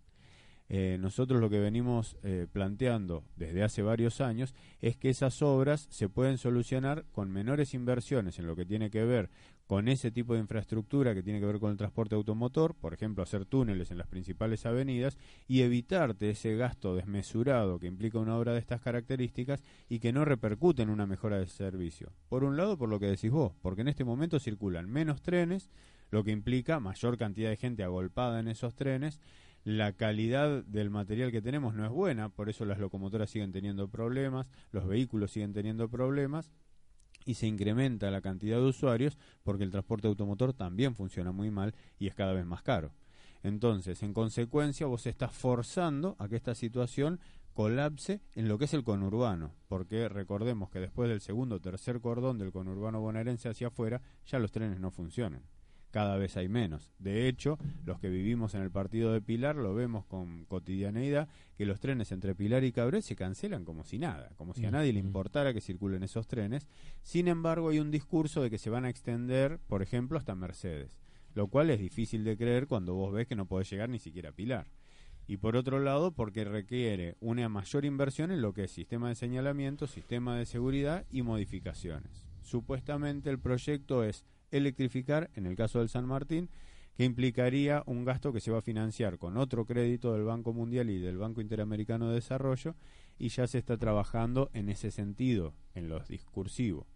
Eh, 0.74 0.96
nosotros 0.98 1.38
lo 1.40 1.50
que 1.50 1.60
venimos 1.60 2.16
eh, 2.22 2.46
planteando 2.50 3.24
desde 3.36 3.62
hace 3.62 3.82
varios 3.82 4.22
años 4.22 4.54
es 4.80 4.96
que 4.96 5.10
esas 5.10 5.42
obras 5.42 5.86
se 5.90 6.08
pueden 6.08 6.38
solucionar 6.38 7.04
con 7.12 7.30
menores 7.30 7.74
inversiones 7.74 8.38
en 8.38 8.46
lo 8.46 8.56
que 8.56 8.64
tiene 8.64 8.90
que 8.90 9.04
ver 9.04 9.28
con 9.66 9.88
ese 9.88 10.10
tipo 10.10 10.34
de 10.34 10.40
infraestructura 10.40 11.14
que 11.14 11.22
tiene 11.22 11.40
que 11.40 11.46
ver 11.46 11.58
con 11.58 11.70
el 11.70 11.76
transporte 11.76 12.14
automotor, 12.14 12.74
por 12.74 12.94
ejemplo, 12.94 13.22
hacer 13.22 13.46
túneles 13.46 13.90
en 13.90 13.98
las 13.98 14.06
principales 14.06 14.66
avenidas 14.66 15.16
y 15.48 15.62
evitarte 15.62 16.30
ese 16.30 16.56
gasto 16.56 16.94
desmesurado 16.94 17.78
que 17.78 17.86
implica 17.86 18.18
una 18.18 18.36
obra 18.36 18.52
de 18.52 18.58
estas 18.58 18.80
características 18.80 19.62
y 19.88 19.98
que 19.98 20.12
no 20.12 20.24
repercute 20.24 20.82
en 20.82 20.90
una 20.90 21.06
mejora 21.06 21.38
del 21.38 21.48
servicio. 21.48 22.12
Por 22.28 22.44
un 22.44 22.56
lado, 22.56 22.76
por 22.76 22.88
lo 22.88 23.00
que 23.00 23.06
decís 23.06 23.30
vos, 23.30 23.52
porque 23.62 23.82
en 23.82 23.88
este 23.88 24.04
momento 24.04 24.38
circulan 24.38 24.90
menos 24.90 25.22
trenes, 25.22 25.70
lo 26.10 26.24
que 26.24 26.32
implica 26.32 26.80
mayor 26.80 27.16
cantidad 27.16 27.48
de 27.48 27.56
gente 27.56 27.82
agolpada 27.82 28.40
en 28.40 28.48
esos 28.48 28.74
trenes 28.74 29.20
la 29.64 29.92
calidad 29.92 30.64
del 30.64 30.90
material 30.90 31.30
que 31.30 31.40
tenemos 31.40 31.74
no 31.74 31.84
es 31.84 31.90
buena, 31.90 32.28
por 32.28 32.48
eso 32.48 32.64
las 32.64 32.78
locomotoras 32.78 33.30
siguen 33.30 33.52
teniendo 33.52 33.88
problemas, 33.88 34.50
los 34.72 34.86
vehículos 34.86 35.30
siguen 35.30 35.52
teniendo 35.52 35.88
problemas 35.88 36.50
y 37.24 37.34
se 37.34 37.46
incrementa 37.46 38.10
la 38.10 38.20
cantidad 38.20 38.58
de 38.58 38.66
usuarios 38.66 39.18
porque 39.42 39.64
el 39.64 39.70
transporte 39.70 40.08
automotor 40.08 40.52
también 40.52 40.94
funciona 40.94 41.32
muy 41.32 41.50
mal 41.50 41.74
y 41.98 42.08
es 42.08 42.14
cada 42.14 42.32
vez 42.32 42.44
más 42.44 42.62
caro. 42.62 42.92
Entonces, 43.42 44.02
en 44.02 44.14
consecuencia, 44.14 44.86
vos 44.86 45.06
estás 45.06 45.32
forzando 45.32 46.16
a 46.18 46.28
que 46.28 46.36
esta 46.36 46.54
situación 46.54 47.20
colapse 47.54 48.20
en 48.34 48.48
lo 48.48 48.56
que 48.58 48.64
es 48.66 48.74
el 48.74 48.84
conurbano, 48.84 49.52
porque 49.68 50.08
recordemos 50.08 50.70
que 50.70 50.80
después 50.80 51.08
del 51.08 51.20
segundo 51.20 51.56
o 51.56 51.60
tercer 51.60 52.00
cordón 52.00 52.38
del 52.38 52.52
conurbano 52.52 53.00
bonaerense 53.00 53.48
hacia 53.48 53.66
afuera, 53.66 54.00
ya 54.26 54.38
los 54.38 54.52
trenes 54.52 54.80
no 54.80 54.90
funcionan 54.90 55.42
cada 55.92 56.16
vez 56.16 56.36
hay 56.36 56.48
menos. 56.48 56.90
De 56.98 57.28
hecho, 57.28 57.58
los 57.84 58.00
que 58.00 58.08
vivimos 58.08 58.54
en 58.54 58.62
el 58.62 58.70
partido 58.70 59.12
de 59.12 59.20
Pilar 59.20 59.56
lo 59.56 59.74
vemos 59.74 60.04
con 60.06 60.46
cotidianeidad, 60.46 61.28
que 61.56 61.66
los 61.66 61.78
trenes 61.78 62.10
entre 62.10 62.34
Pilar 62.34 62.64
y 62.64 62.72
Cabré 62.72 63.02
se 63.02 63.14
cancelan 63.14 63.64
como 63.64 63.84
si 63.84 63.98
nada, 63.98 64.30
como 64.36 64.54
si 64.54 64.64
a 64.64 64.70
nadie 64.70 64.92
le 64.92 65.00
importara 65.00 65.52
que 65.52 65.60
circulen 65.60 66.02
esos 66.02 66.26
trenes. 66.26 66.66
Sin 67.02 67.28
embargo, 67.28 67.68
hay 67.68 67.78
un 67.78 67.90
discurso 67.90 68.42
de 68.42 68.50
que 68.50 68.58
se 68.58 68.70
van 68.70 68.86
a 68.86 68.88
extender, 68.88 69.60
por 69.68 69.82
ejemplo, 69.82 70.18
hasta 70.18 70.34
Mercedes, 70.34 70.98
lo 71.34 71.46
cual 71.48 71.70
es 71.70 71.78
difícil 71.78 72.24
de 72.24 72.36
creer 72.36 72.66
cuando 72.66 72.94
vos 72.94 73.12
ves 73.12 73.28
que 73.28 73.36
no 73.36 73.46
podés 73.46 73.70
llegar 73.70 73.90
ni 73.90 73.98
siquiera 73.98 74.30
a 74.30 74.32
Pilar. 74.32 74.66
Y 75.26 75.36
por 75.36 75.56
otro 75.56 75.78
lado, 75.78 76.12
porque 76.12 76.44
requiere 76.44 77.16
una 77.20 77.48
mayor 77.48 77.84
inversión 77.84 78.32
en 78.32 78.42
lo 78.42 78.54
que 78.54 78.64
es 78.64 78.70
sistema 78.72 79.08
de 79.08 79.14
señalamiento, 79.14 79.86
sistema 79.86 80.36
de 80.36 80.46
seguridad 80.46 81.04
y 81.10 81.22
modificaciones. 81.22 82.26
Supuestamente 82.40 83.30
el 83.30 83.38
proyecto 83.38 84.02
es 84.02 84.24
electrificar, 84.52 85.30
en 85.34 85.46
el 85.46 85.56
caso 85.56 85.80
del 85.80 85.88
San 85.88 86.06
Martín, 86.06 86.48
que 86.96 87.04
implicaría 87.04 87.82
un 87.86 88.04
gasto 88.04 88.32
que 88.32 88.40
se 88.40 88.50
va 88.50 88.58
a 88.58 88.62
financiar 88.62 89.18
con 89.18 89.36
otro 89.36 89.64
crédito 89.64 90.12
del 90.12 90.24
Banco 90.24 90.52
Mundial 90.52 90.90
y 90.90 90.98
del 90.98 91.18
Banco 91.18 91.40
Interamericano 91.40 92.08
de 92.08 92.14
Desarrollo, 92.14 92.76
y 93.18 93.28
ya 93.28 93.46
se 93.46 93.58
está 93.58 93.76
trabajando 93.78 94.50
en 94.52 94.68
ese 94.68 94.90
sentido, 94.90 95.54
en 95.74 95.88
los 95.88 96.08
discursivos. 96.08 96.86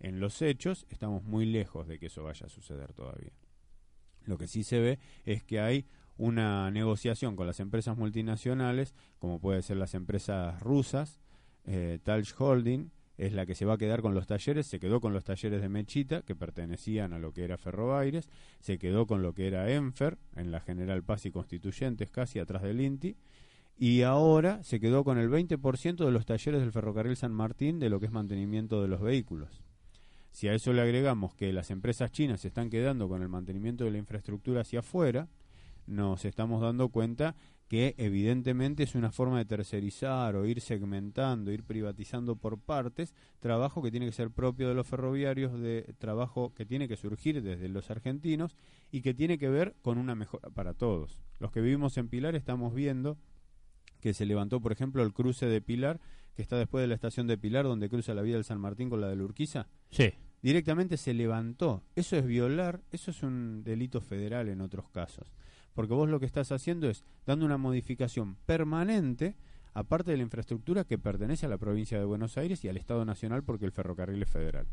En 0.00 0.20
los 0.20 0.42
hechos 0.42 0.86
estamos 0.90 1.22
muy 1.22 1.46
lejos 1.46 1.86
de 1.86 1.98
que 1.98 2.06
eso 2.06 2.24
vaya 2.24 2.46
a 2.46 2.50
suceder 2.50 2.92
todavía. 2.92 3.32
Lo 4.24 4.38
que 4.38 4.48
sí 4.48 4.64
se 4.64 4.80
ve 4.80 4.98
es 5.24 5.42
que 5.44 5.60
hay 5.60 5.86
una 6.16 6.70
negociación 6.70 7.36
con 7.36 7.46
las 7.46 7.60
empresas 7.60 7.96
multinacionales, 7.96 8.94
como 9.18 9.40
puede 9.40 9.62
ser 9.62 9.76
las 9.76 9.94
empresas 9.94 10.60
rusas, 10.60 11.20
eh, 11.64 11.98
Holding, 12.38 12.90
es 13.18 13.32
la 13.32 13.46
que 13.46 13.54
se 13.54 13.64
va 13.64 13.74
a 13.74 13.78
quedar 13.78 14.02
con 14.02 14.14
los 14.14 14.26
talleres, 14.26 14.66
se 14.66 14.80
quedó 14.80 15.00
con 15.00 15.12
los 15.12 15.24
talleres 15.24 15.60
de 15.60 15.68
Mechita, 15.68 16.22
que 16.22 16.34
pertenecían 16.34 17.12
a 17.12 17.18
lo 17.18 17.32
que 17.32 17.44
era 17.44 17.58
Ferrobaires, 17.58 18.28
se 18.60 18.78
quedó 18.78 19.06
con 19.06 19.22
lo 19.22 19.34
que 19.34 19.46
era 19.46 19.70
Enfer, 19.70 20.18
en 20.36 20.50
la 20.50 20.60
General 20.60 21.02
Paz 21.02 21.26
y 21.26 21.30
Constituyentes, 21.30 22.10
casi 22.10 22.38
atrás 22.38 22.62
del 22.62 22.80
INTI, 22.80 23.16
y 23.78 24.02
ahora 24.02 24.62
se 24.62 24.80
quedó 24.80 25.04
con 25.04 25.18
el 25.18 25.30
20% 25.30 26.04
de 26.04 26.10
los 26.10 26.26
talleres 26.26 26.60
del 26.60 26.72
ferrocarril 26.72 27.16
San 27.16 27.32
Martín 27.32 27.78
de 27.78 27.90
lo 27.90 28.00
que 28.00 28.06
es 28.06 28.12
mantenimiento 28.12 28.82
de 28.82 28.88
los 28.88 29.00
vehículos. 29.00 29.62
Si 30.30 30.48
a 30.48 30.54
eso 30.54 30.72
le 30.72 30.80
agregamos 30.80 31.34
que 31.34 31.52
las 31.52 31.70
empresas 31.70 32.10
chinas 32.10 32.40
se 32.40 32.48
están 32.48 32.70
quedando 32.70 33.08
con 33.08 33.22
el 33.22 33.28
mantenimiento 33.28 33.84
de 33.84 33.90
la 33.90 33.98
infraestructura 33.98 34.62
hacia 34.62 34.80
afuera, 34.80 35.28
nos 35.86 36.24
estamos 36.24 36.62
dando 36.62 36.88
cuenta 36.88 37.34
que 37.72 37.94
evidentemente 37.96 38.82
es 38.82 38.94
una 38.94 39.12
forma 39.12 39.38
de 39.38 39.46
tercerizar 39.46 40.36
o 40.36 40.44
ir 40.44 40.60
segmentando, 40.60 41.50
ir 41.50 41.64
privatizando 41.64 42.36
por 42.36 42.58
partes, 42.58 43.14
trabajo 43.40 43.82
que 43.82 43.90
tiene 43.90 44.04
que 44.04 44.12
ser 44.12 44.30
propio 44.30 44.68
de 44.68 44.74
los 44.74 44.86
ferroviarios, 44.86 45.58
de 45.58 45.94
trabajo 45.96 46.52
que 46.54 46.66
tiene 46.66 46.86
que 46.86 46.98
surgir 46.98 47.42
desde 47.42 47.70
los 47.70 47.90
argentinos 47.90 48.58
y 48.90 49.00
que 49.00 49.14
tiene 49.14 49.38
que 49.38 49.48
ver 49.48 49.74
con 49.80 49.96
una 49.96 50.14
mejora 50.14 50.50
para 50.50 50.74
todos. 50.74 51.18
Los 51.38 51.50
que 51.50 51.62
vivimos 51.62 51.96
en 51.96 52.08
Pilar 52.08 52.34
estamos 52.34 52.74
viendo 52.74 53.16
que 54.00 54.12
se 54.12 54.26
levantó, 54.26 54.60
por 54.60 54.72
ejemplo, 54.72 55.02
el 55.02 55.14
cruce 55.14 55.46
de 55.46 55.62
Pilar, 55.62 55.98
que 56.36 56.42
está 56.42 56.58
después 56.58 56.82
de 56.82 56.88
la 56.88 56.94
estación 56.94 57.26
de 57.26 57.38
Pilar, 57.38 57.64
donde 57.64 57.88
cruza 57.88 58.12
la 58.12 58.20
vía 58.20 58.34
del 58.34 58.44
San 58.44 58.60
Martín 58.60 58.90
con 58.90 59.00
la 59.00 59.08
de 59.08 59.16
Urquiza. 59.22 59.66
Sí. 59.88 60.12
Directamente 60.42 60.98
se 60.98 61.14
levantó. 61.14 61.82
Eso 61.96 62.18
es 62.18 62.26
violar, 62.26 62.82
eso 62.90 63.12
es 63.12 63.22
un 63.22 63.64
delito 63.64 64.02
federal 64.02 64.50
en 64.50 64.60
otros 64.60 64.90
casos 64.90 65.32
porque 65.74 65.94
vos 65.94 66.08
lo 66.08 66.20
que 66.20 66.26
estás 66.26 66.52
haciendo 66.52 66.88
es 66.88 67.04
dando 67.26 67.46
una 67.46 67.58
modificación 67.58 68.36
permanente 68.46 69.36
aparte 69.74 70.10
de 70.10 70.18
la 70.18 70.22
infraestructura 70.22 70.84
que 70.84 70.98
pertenece 70.98 71.46
a 71.46 71.48
la 71.48 71.58
provincia 71.58 71.98
de 71.98 72.04
Buenos 72.04 72.36
Aires 72.36 72.64
y 72.64 72.68
al 72.68 72.76
Estado 72.76 73.04
Nacional 73.04 73.42
porque 73.42 73.64
el 73.64 73.72
ferrocarril 73.72 74.22
es 74.22 74.28
federal. 74.28 74.66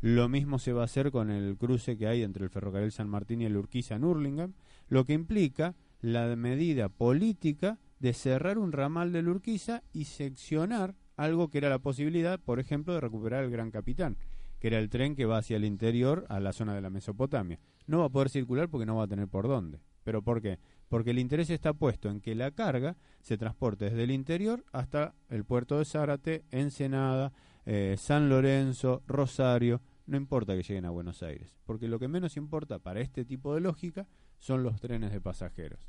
Lo 0.00 0.28
mismo 0.28 0.58
se 0.58 0.72
va 0.72 0.82
a 0.82 0.86
hacer 0.86 1.10
con 1.10 1.30
el 1.30 1.56
cruce 1.56 1.96
que 1.96 2.08
hay 2.08 2.22
entre 2.22 2.44
el 2.44 2.50
ferrocarril 2.50 2.90
San 2.90 3.08
Martín 3.08 3.40
y 3.40 3.44
el 3.44 3.56
Urquiza 3.56 3.94
en 3.94 4.04
Hurlingham, 4.04 4.54
lo 4.88 5.04
que 5.04 5.12
implica 5.12 5.74
la 6.00 6.34
medida 6.34 6.88
política 6.88 7.78
de 8.00 8.12
cerrar 8.12 8.58
un 8.58 8.72
ramal 8.72 9.12
del 9.12 9.28
Urquiza 9.28 9.84
y 9.92 10.06
seccionar 10.06 10.96
algo 11.16 11.48
que 11.48 11.58
era 11.58 11.68
la 11.68 11.78
posibilidad, 11.78 12.40
por 12.40 12.58
ejemplo, 12.58 12.94
de 12.94 13.00
recuperar 13.00 13.44
el 13.44 13.50
Gran 13.50 13.70
Capitán, 13.70 14.16
que 14.58 14.66
era 14.66 14.80
el 14.80 14.90
tren 14.90 15.14
que 15.14 15.24
va 15.24 15.38
hacia 15.38 15.56
el 15.56 15.64
interior 15.64 16.26
a 16.28 16.40
la 16.40 16.52
zona 16.52 16.74
de 16.74 16.80
la 16.80 16.90
Mesopotamia. 16.90 17.60
No 17.86 18.00
va 18.00 18.06
a 18.06 18.10
poder 18.10 18.28
circular 18.28 18.68
porque 18.68 18.86
no 18.86 18.96
va 18.96 19.04
a 19.04 19.08
tener 19.08 19.28
por 19.28 19.46
dónde. 19.46 19.78
¿Pero 20.04 20.22
por 20.22 20.42
qué? 20.42 20.58
Porque 20.88 21.10
el 21.10 21.18
interés 21.18 21.50
está 21.50 21.72
puesto 21.72 22.10
en 22.10 22.20
que 22.20 22.34
la 22.34 22.50
carga 22.50 22.96
se 23.20 23.38
transporte 23.38 23.86
desde 23.86 24.04
el 24.04 24.10
interior 24.10 24.64
hasta 24.72 25.14
el 25.28 25.44
puerto 25.44 25.78
de 25.78 25.84
Zárate, 25.84 26.44
Ensenada, 26.50 27.32
eh, 27.64 27.96
San 27.98 28.28
Lorenzo, 28.28 29.02
Rosario, 29.06 29.80
no 30.06 30.16
importa 30.16 30.54
que 30.54 30.62
lleguen 30.62 30.84
a 30.84 30.90
Buenos 30.90 31.22
Aires, 31.22 31.56
porque 31.64 31.88
lo 31.88 31.98
que 31.98 32.08
menos 32.08 32.36
importa 32.36 32.78
para 32.78 33.00
este 33.00 33.24
tipo 33.24 33.54
de 33.54 33.60
lógica 33.60 34.06
son 34.38 34.62
los 34.62 34.80
trenes 34.80 35.12
de 35.12 35.20
pasajeros. 35.20 35.86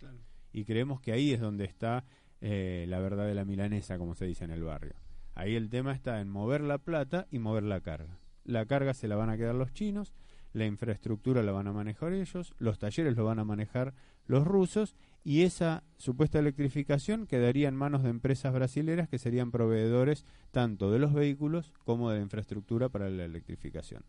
Y 0.52 0.66
creemos 0.66 1.02
que 1.02 1.12
ahí 1.12 1.34
es 1.34 1.42
donde 1.42 1.66
está 1.66 2.06
eh, 2.42 2.86
la 2.88 3.00
verdad 3.00 3.26
de 3.26 3.34
la 3.34 3.46
milanesa, 3.46 3.98
como 3.98 4.14
se 4.16 4.26
dice 4.26 4.46
en 4.46 4.52
el 4.52 4.64
barrio. 4.64 4.94
Ahí 5.34 5.56
el 5.56 5.70
tema 5.70 5.94
está 5.94 6.22
en 6.22 6.30
mover 6.30 6.62
la 6.62 6.78
plata 6.78 7.26
y 7.32 7.40
mover 7.40 7.64
la 7.64 7.82
carga. 7.82 8.20
La 8.44 8.66
carga 8.66 8.94
se 8.94 9.08
la 9.08 9.16
van 9.16 9.30
a 9.30 9.38
quedar 9.38 9.56
los 9.56 9.74
chinos, 9.74 10.14
la 10.54 10.66
infraestructura 10.66 11.44
la 11.44 11.52
van 11.52 11.68
a 11.68 11.74
manejar 11.74 12.14
ellos, 12.14 12.54
los 12.60 12.80
talleres 12.80 13.16
lo 13.16 13.26
van 13.26 13.40
a 13.40 13.44
manejar 13.44 13.94
los 14.28 14.46
rusos 14.46 14.96
y 15.24 15.42
esa 15.42 15.84
supuesta 15.98 16.40
electrificación 16.40 17.28
quedaría 17.28 17.68
en 17.68 17.76
manos 17.76 18.04
de 18.04 18.10
empresas 18.10 18.54
brasileras 18.54 19.10
que 19.10 19.20
serían 19.20 19.52
proveedores 19.52 20.26
tanto 20.52 20.92
de 20.92 21.00
los 21.00 21.14
vehículos 21.14 21.72
como 21.86 22.10
de 22.10 22.18
la 22.18 22.24
infraestructura 22.24 22.90
para 22.90 23.10
la 23.10 23.26
electrificación. 23.26 24.04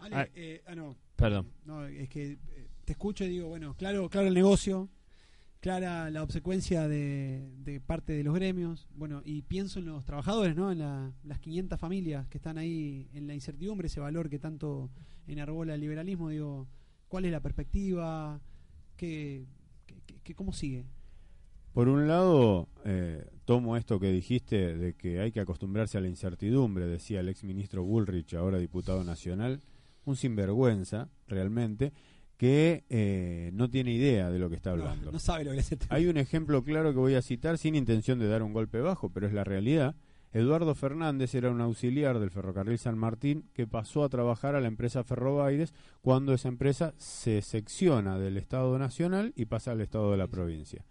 ah, 0.00 0.26
eh, 0.34 0.62
ah 0.66 0.74
no. 0.74 0.96
Perdón. 1.16 1.50
No, 1.64 1.86
es 1.86 2.08
que 2.08 2.32
eh, 2.32 2.38
te 2.84 2.92
escucho 2.92 3.24
y 3.24 3.28
digo, 3.28 3.48
bueno, 3.48 3.74
claro, 3.76 4.08
claro 4.08 4.28
el 4.28 4.34
negocio, 4.34 4.88
clara 5.64 6.10
la 6.10 6.22
obsecuencia 6.22 6.86
de, 6.88 7.48
de, 7.64 7.80
parte 7.80 8.12
de 8.12 8.22
los 8.22 8.34
gremios, 8.34 8.86
bueno, 8.94 9.22
y 9.24 9.40
pienso 9.40 9.78
en 9.78 9.86
los 9.86 10.04
trabajadores, 10.04 10.54
¿no? 10.54 10.70
En 10.70 10.78
las 10.78 11.38
500 11.40 11.80
familias 11.80 12.28
que 12.28 12.36
están 12.36 12.58
ahí 12.58 13.08
en 13.14 13.26
la 13.26 13.32
incertidumbre, 13.32 13.86
ese 13.86 13.98
valor 13.98 14.28
que 14.28 14.38
tanto 14.38 14.90
enarbola 15.26 15.74
el 15.74 15.80
liberalismo, 15.80 16.28
digo, 16.28 16.68
¿cuál 17.08 17.24
es 17.24 17.32
la 17.32 17.40
perspectiva? 17.40 18.42
¿Qué, 18.98 19.46
cómo 20.36 20.52
sigue? 20.52 20.84
Por 21.72 21.88
un 21.88 22.08
lado, 22.08 22.68
eh, 22.84 23.24
tomo 23.46 23.78
esto 23.78 23.98
que 23.98 24.12
dijiste 24.12 24.76
de 24.76 24.92
que 24.92 25.20
hay 25.20 25.32
que 25.32 25.40
acostumbrarse 25.40 25.96
a 25.96 26.02
la 26.02 26.08
incertidumbre, 26.08 26.86
decía 26.86 27.20
el 27.20 27.30
ex 27.30 27.42
ministro 27.42 27.82
Bullrich, 27.82 28.34
ahora 28.34 28.58
diputado 28.58 29.02
nacional, 29.02 29.62
un 30.04 30.16
sinvergüenza, 30.16 31.08
realmente, 31.26 31.94
que 32.36 32.84
eh, 32.88 33.50
no 33.54 33.70
tiene 33.70 33.92
idea 33.92 34.30
de 34.30 34.38
lo 34.38 34.50
que 34.50 34.56
está 34.56 34.72
hablando. 34.72 35.12
No, 35.12 35.18
sabe 35.18 35.44
lo 35.44 35.52
que 35.52 35.58
es 35.58 35.76
Hay 35.88 36.06
un 36.06 36.16
ejemplo 36.16 36.64
claro 36.64 36.92
que 36.92 36.98
voy 36.98 37.14
a 37.14 37.22
citar 37.22 37.58
sin 37.58 37.74
intención 37.74 38.18
de 38.18 38.28
dar 38.28 38.42
un 38.42 38.52
golpe 38.52 38.80
bajo, 38.80 39.10
pero 39.10 39.26
es 39.26 39.32
la 39.32 39.44
realidad. 39.44 39.94
Eduardo 40.32 40.74
Fernández 40.74 41.32
era 41.36 41.52
un 41.52 41.60
auxiliar 41.60 42.18
del 42.18 42.30
ferrocarril 42.30 42.76
San 42.76 42.98
Martín 42.98 43.48
que 43.54 43.68
pasó 43.68 44.02
a 44.02 44.08
trabajar 44.08 44.56
a 44.56 44.60
la 44.60 44.66
empresa 44.66 45.04
Ferrobaires 45.04 45.72
cuando 46.02 46.34
esa 46.34 46.48
empresa 46.48 46.92
se 46.98 47.40
secciona 47.40 48.18
del 48.18 48.36
Estado 48.36 48.76
Nacional 48.76 49.32
y 49.36 49.44
pasa 49.44 49.70
al 49.70 49.80
Estado 49.80 50.10
de 50.10 50.16
la 50.16 50.26
provincia. 50.26 50.84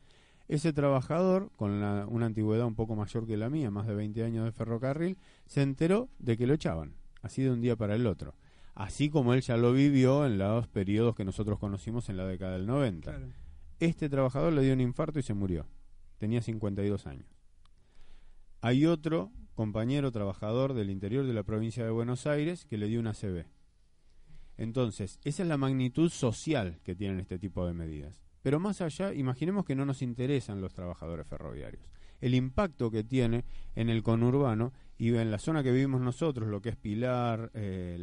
Ese 0.47 0.71
trabajador, 0.71 1.51
con 1.57 1.71
una 1.71 2.25
antigüedad 2.25 2.65
un 2.65 2.75
poco 2.75 2.95
mayor 2.95 3.27
que 3.27 3.35
la 3.35 3.49
mía, 3.49 3.69
más 3.69 3.85
de 3.87 3.95
20 3.95 4.23
años 4.23 4.45
de 4.45 4.51
ferrocarril, 4.53 5.17
se 5.45 5.61
enteró 5.61 6.09
de 6.19 6.37
que 6.37 6.47
lo 6.47 6.53
echaban, 6.53 6.93
así 7.21 7.43
de 7.43 7.51
un 7.51 7.59
día 7.59 7.75
para 7.75 7.95
el 7.95 8.07
otro. 8.07 8.35
Así 8.75 9.09
como 9.09 9.33
él 9.33 9.41
ya 9.41 9.57
lo 9.57 9.71
vivió 9.73 10.25
en 10.25 10.37
los 10.37 10.67
periodos 10.67 11.15
que 11.15 11.25
nosotros 11.25 11.59
conocimos 11.59 12.09
en 12.09 12.17
la 12.17 12.25
década 12.25 12.53
del 12.53 12.65
90. 12.65 13.19
Este 13.79 14.09
trabajador 14.09 14.53
le 14.53 14.63
dio 14.63 14.73
un 14.73 14.81
infarto 14.81 15.19
y 15.19 15.23
se 15.23 15.33
murió. 15.33 15.67
Tenía 16.17 16.41
52 16.41 17.05
años. 17.05 17.27
Hay 18.61 18.85
otro 18.85 19.31
compañero 19.53 20.11
trabajador 20.11 20.73
del 20.73 20.89
interior 20.89 21.25
de 21.25 21.33
la 21.33 21.43
provincia 21.43 21.83
de 21.83 21.91
Buenos 21.91 22.25
Aires 22.25 22.65
que 22.65 22.77
le 22.77 22.87
dio 22.87 22.99
una 22.99 23.13
CB. 23.13 23.45
Entonces, 24.57 25.19
esa 25.23 25.43
es 25.43 25.49
la 25.49 25.57
magnitud 25.57 26.09
social 26.09 26.79
que 26.83 26.95
tienen 26.95 27.19
este 27.19 27.39
tipo 27.39 27.65
de 27.67 27.73
medidas. 27.73 28.21
Pero 28.41 28.59
más 28.59 28.81
allá, 28.81 29.13
imaginemos 29.13 29.65
que 29.65 29.75
no 29.75 29.85
nos 29.85 30.01
interesan 30.01 30.61
los 30.61 30.73
trabajadores 30.73 31.27
ferroviarios. 31.27 31.83
El 32.21 32.35
impacto 32.35 32.89
que 32.89 33.03
tiene 33.03 33.45
en 33.75 33.89
el 33.89 34.03
conurbano 34.03 34.73
y 34.97 35.15
en 35.15 35.31
la 35.31 35.39
zona 35.39 35.63
que 35.63 35.71
vivimos 35.71 36.01
nosotros, 36.01 36.47
lo 36.47 36.61
que 36.61 36.69
es 36.69 36.75
Pilar, 36.75 37.51
eh, 37.53 37.97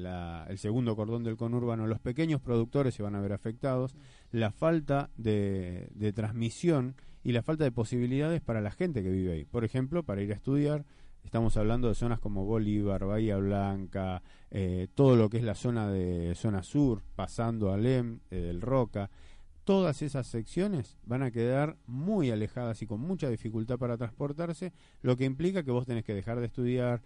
el 0.49 0.59
segundo 0.59 0.97
cordón 0.97 1.25
del 1.25 1.37
conurbano, 1.37 1.87
los 1.87 2.01
pequeños 2.01 2.41
productores 2.41 2.95
se 2.95 3.03
van 3.03 3.15
a 3.15 3.21
ver 3.21 3.33
afectados, 3.33 3.95
la 4.33 4.51
falta 4.51 5.11
de 5.17 6.13
transmisión 6.15 6.95
y 7.23 7.33
la 7.33 7.43
falta 7.43 7.65
de 7.65 7.73
posibilidades 7.73 8.41
para 8.41 8.61
la 8.61 8.71
gente 8.71 9.03
que 9.03 9.11
vive 9.11 9.33
ahí. 9.33 9.45
Por 9.45 9.65
ejemplo, 9.65 10.03
para 10.03 10.23
ir 10.23 10.33
a 10.33 10.37
estudiar, 10.37 10.85
estamos 11.25 11.57
hablando 11.57 11.89
de 11.89 11.95
zonas 11.95 12.19
como 12.19 12.45
Bolívar, 12.45 13.05
Bahía 13.05 13.37
Blanca, 13.37 14.23
eh, 14.51 14.89
todo 14.95 15.17
lo 15.17 15.29
que 15.29 15.39
es 15.39 15.45
la 15.45 15.55
zona 15.55 15.91
de 15.91 16.35
zona 16.35 16.63
sur, 16.63 17.03
pasando 17.15 17.73
a 17.73 17.77
Lem, 17.77 18.21
eh, 18.31 18.49
el 18.51 18.61
Roca. 18.61 19.11
Todas 19.71 20.03
esas 20.03 20.27
secciones 20.27 20.99
van 21.07 21.23
a 21.23 21.31
quedar 21.31 21.77
muy 21.87 22.33
alejadas 22.33 22.83
y 22.83 22.89
con 22.89 22.99
mucha 22.99 23.29
dificultad 23.29 23.79
para 23.79 23.97
transportarse, 23.97 24.73
lo 25.01 25.17
que 25.17 25.25
implica 25.25 25.63
que 25.63 25.71
vos 25.71 25.87
tenés 25.87 26.03
que 26.03 26.13
dejar 26.13 26.41
de 26.41 26.47
estudiar, 26.47 27.03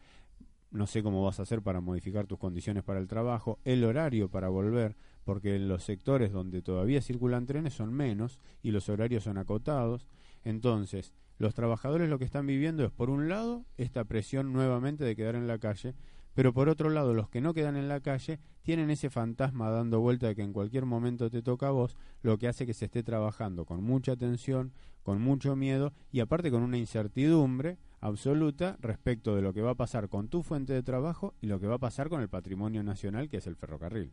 no 0.70 0.86
sé 0.86 1.02
cómo 1.02 1.22
vas 1.22 1.38
a 1.38 1.42
hacer 1.42 1.60
para 1.60 1.82
modificar 1.82 2.26
tus 2.26 2.38
condiciones 2.38 2.82
para 2.82 3.00
el 3.00 3.06
trabajo, 3.06 3.58
el 3.64 3.84
horario 3.84 4.30
para 4.30 4.48
volver, 4.48 4.96
porque 5.24 5.56
en 5.56 5.68
los 5.68 5.84
sectores 5.84 6.32
donde 6.32 6.62
todavía 6.62 7.02
circulan 7.02 7.44
trenes 7.44 7.74
son 7.74 7.92
menos 7.92 8.40
y 8.62 8.70
los 8.70 8.88
horarios 8.88 9.24
son 9.24 9.36
acotados. 9.36 10.08
Entonces, 10.42 11.12
los 11.36 11.52
trabajadores 11.52 12.08
lo 12.08 12.18
que 12.18 12.24
están 12.24 12.46
viviendo 12.46 12.82
es, 12.86 12.90
por 12.90 13.10
un 13.10 13.28
lado, 13.28 13.66
esta 13.76 14.04
presión 14.04 14.54
nuevamente 14.54 15.04
de 15.04 15.14
quedar 15.14 15.34
en 15.34 15.48
la 15.48 15.58
calle, 15.58 15.94
pero 16.34 16.52
por 16.52 16.68
otro 16.68 16.90
lado, 16.90 17.14
los 17.14 17.28
que 17.28 17.40
no 17.40 17.54
quedan 17.54 17.76
en 17.76 17.88
la 17.88 18.00
calle 18.00 18.40
tienen 18.62 18.90
ese 18.90 19.08
fantasma 19.08 19.70
dando 19.70 20.00
vuelta 20.00 20.26
de 20.26 20.34
que 20.34 20.42
en 20.42 20.52
cualquier 20.52 20.84
momento 20.84 21.30
te 21.30 21.42
toca 21.42 21.68
a 21.68 21.70
vos, 21.70 21.96
lo 22.22 22.38
que 22.38 22.48
hace 22.48 22.66
que 22.66 22.74
se 22.74 22.86
esté 22.86 23.02
trabajando 23.02 23.64
con 23.64 23.82
mucha 23.82 24.16
tensión, 24.16 24.72
con 25.02 25.20
mucho 25.20 25.54
miedo 25.54 25.92
y 26.10 26.20
aparte 26.20 26.50
con 26.50 26.62
una 26.62 26.78
incertidumbre 26.78 27.78
absoluta 28.00 28.76
respecto 28.80 29.36
de 29.36 29.42
lo 29.42 29.52
que 29.52 29.62
va 29.62 29.72
a 29.72 29.76
pasar 29.76 30.08
con 30.08 30.28
tu 30.28 30.42
fuente 30.42 30.72
de 30.72 30.82
trabajo 30.82 31.34
y 31.40 31.46
lo 31.46 31.60
que 31.60 31.66
va 31.66 31.76
a 31.76 31.78
pasar 31.78 32.08
con 32.08 32.20
el 32.20 32.28
patrimonio 32.28 32.82
nacional 32.82 33.28
que 33.28 33.36
es 33.36 33.46
el 33.46 33.56
ferrocarril. 33.56 34.12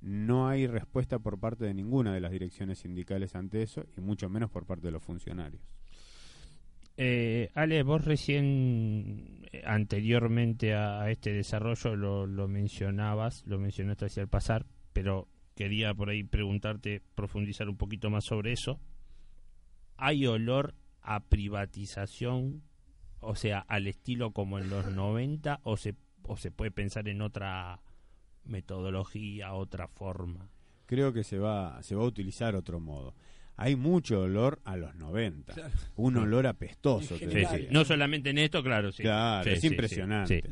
No 0.00 0.48
hay 0.48 0.66
respuesta 0.68 1.18
por 1.18 1.38
parte 1.38 1.64
de 1.64 1.74
ninguna 1.74 2.14
de 2.14 2.20
las 2.20 2.30
direcciones 2.30 2.78
sindicales 2.78 3.34
ante 3.34 3.62
eso 3.62 3.84
y 3.96 4.00
mucho 4.00 4.30
menos 4.30 4.50
por 4.50 4.64
parte 4.64 4.86
de 4.86 4.92
los 4.92 5.02
funcionarios. 5.02 5.62
Eh, 7.00 7.52
Ale, 7.54 7.84
vos 7.84 8.04
recién, 8.04 9.46
eh, 9.52 9.62
anteriormente 9.64 10.74
a, 10.74 11.08
este 11.12 11.32
desarrollo, 11.32 11.94
lo, 11.94 12.26
lo, 12.26 12.48
mencionabas, 12.48 13.46
lo 13.46 13.56
mencionaste 13.60 14.06
hacia 14.06 14.20
el 14.20 14.28
pasar, 14.28 14.66
pero 14.92 15.28
quería 15.54 15.94
por 15.94 16.10
ahí 16.10 16.24
preguntarte, 16.24 17.00
profundizar 17.14 17.68
un 17.68 17.76
poquito 17.76 18.10
más 18.10 18.24
sobre 18.24 18.50
eso. 18.50 18.80
¿Hay 19.96 20.26
olor 20.26 20.74
a 21.00 21.20
privatización, 21.20 22.64
o 23.20 23.36
sea, 23.36 23.60
al 23.60 23.86
estilo 23.86 24.32
como 24.32 24.58
en 24.58 24.68
los 24.68 24.90
90, 24.90 25.60
o 25.62 25.76
se, 25.76 25.94
o 26.24 26.36
se 26.36 26.50
puede 26.50 26.72
pensar 26.72 27.08
en 27.08 27.22
otra 27.22 27.80
metodología, 28.44 29.54
otra 29.54 29.86
forma? 29.86 30.50
Creo 30.86 31.12
que 31.12 31.22
se 31.22 31.38
va, 31.38 31.80
se 31.80 31.94
va 31.94 32.02
a 32.02 32.08
utilizar 32.08 32.56
otro 32.56 32.80
modo 32.80 33.14
hay 33.58 33.74
mucho 33.74 34.20
olor 34.20 34.60
a 34.64 34.76
los 34.76 34.94
90. 34.94 35.52
Un 35.96 36.16
olor 36.16 36.46
apestoso. 36.46 37.16
No 37.70 37.84
solamente 37.84 38.30
en 38.30 38.38
esto, 38.38 38.62
claro. 38.62 38.92
Sí. 38.92 39.02
Claro, 39.02 39.50
es 39.50 39.64
impresionante. 39.64 40.44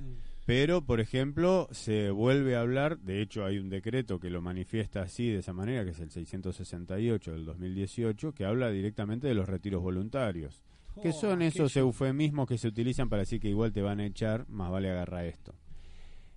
Pero, 0.45 0.85
por 0.85 1.01
ejemplo, 1.01 1.69
se 1.71 2.11
vuelve 2.11 2.57
a 2.57 2.61
hablar, 2.61 2.99
de 2.99 3.23
hecho 3.23 3.45
hay 3.45 3.59
un 3.59 3.69
decreto 3.69 4.19
que 4.19 4.29
lo 4.29 4.43
manifiesta 4.43 5.03
así, 5.03 5.31
de 5.31 5.39
esa 5.39 5.53
manera, 5.53 5.85
que 5.85 5.91
es 5.91 6.01
el 6.01 6.11
668 6.11 7.33
del 7.33 7.45
2018, 7.45 8.33
que 8.33 8.45
habla 8.45 8.71
directamente 8.71 9.29
de 9.29 9.35
los 9.35 9.49
retiros 9.49 9.83
voluntarios. 9.83 10.63
que 11.01 11.11
oh, 11.11 11.13
son 11.13 11.43
esos 11.43 11.77
eufemismos 11.77 12.49
que 12.49 12.59
se 12.59 12.69
utilizan 12.69 13.09
para 13.09 13.23
decir 13.23 13.41
que 13.41 13.49
igual 13.49 13.73
te 13.73 13.83
van 13.83 14.01
a 14.01 14.07
echar, 14.07 14.49
más 14.49 14.71
vale 14.71 14.91
agarrar 14.91 15.27
esto. 15.27 15.55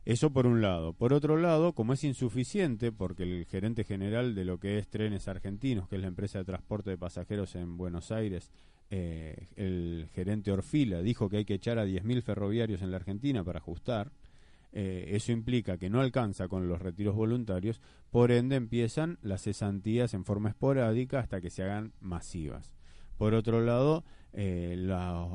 Eso 0.10 0.32
por 0.32 0.48
un 0.48 0.60
lado. 0.60 0.94
Por 0.94 1.14
otro 1.14 1.38
lado, 1.38 1.74
como 1.74 1.94
es 1.94 2.04
insuficiente, 2.04 2.92
porque 2.92 3.22
el 3.22 3.46
gerente 3.46 3.84
general 3.84 4.34
de 4.34 4.44
lo 4.44 4.60
que 4.60 4.80
es 4.80 4.88
Trenes 4.88 5.28
Argentinos, 5.28 5.88
que 5.88 5.98
es 5.98 6.02
la 6.02 6.08
empresa 6.08 6.40
de 6.40 6.46
transporte 6.46 6.90
de 6.90 6.98
pasajeros 6.98 7.54
en 7.54 7.78
Buenos 7.78 8.12
Aires, 8.12 8.50
eh, 8.90 9.46
el 9.56 10.10
gerente 10.16 10.52
Orfila, 10.52 11.04
dijo 11.04 11.30
que 11.30 11.38
hay 11.38 11.46
que 11.46 11.54
echar 11.54 11.78
a 11.78 11.86
10.000 11.86 12.24
ferroviarios 12.24 12.82
en 12.82 12.90
la 12.90 12.98
Argentina 12.98 13.44
para 13.44 13.60
ajustar, 13.60 14.12
eh, 14.72 15.10
eso 15.10 15.32
implica 15.32 15.78
que 15.78 15.92
no 15.92 16.02
alcanza 16.02 16.48
con 16.48 16.68
los 16.68 16.82
retiros 16.82 17.14
voluntarios, 17.14 17.80
por 18.10 18.32
ende 18.32 18.56
empiezan 18.56 19.20
las 19.22 19.44
cesantías 19.44 20.16
en 20.16 20.26
forma 20.26 20.50
esporádica 20.50 21.20
hasta 21.20 21.40
que 21.40 21.52
se 21.52 21.62
hagan 21.62 21.94
masivas. 22.00 22.79
Por 23.20 23.34
otro 23.34 23.60
lado, 23.60 24.06
eh, 24.32 24.78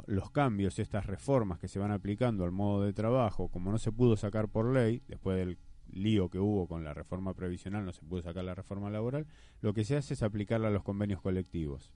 los 0.06 0.30
cambios, 0.30 0.78
estas 0.78 1.04
reformas 1.04 1.58
que 1.58 1.68
se 1.68 1.78
van 1.78 1.90
aplicando 1.90 2.44
al 2.44 2.50
modo 2.50 2.82
de 2.82 2.94
trabajo, 2.94 3.48
como 3.48 3.70
no 3.70 3.76
se 3.76 3.92
pudo 3.92 4.16
sacar 4.16 4.48
por 4.48 4.72
ley, 4.72 5.02
después 5.06 5.36
del 5.36 5.58
lío 5.92 6.30
que 6.30 6.38
hubo 6.38 6.66
con 6.66 6.82
la 6.82 6.94
reforma 6.94 7.34
previsional, 7.34 7.84
no 7.84 7.92
se 7.92 8.00
pudo 8.00 8.22
sacar 8.22 8.42
la 8.42 8.54
reforma 8.54 8.88
laboral, 8.88 9.26
lo 9.60 9.74
que 9.74 9.84
se 9.84 9.98
hace 9.98 10.14
es 10.14 10.22
aplicarla 10.22 10.68
a 10.68 10.70
los 10.70 10.82
convenios 10.82 11.20
colectivos. 11.20 11.92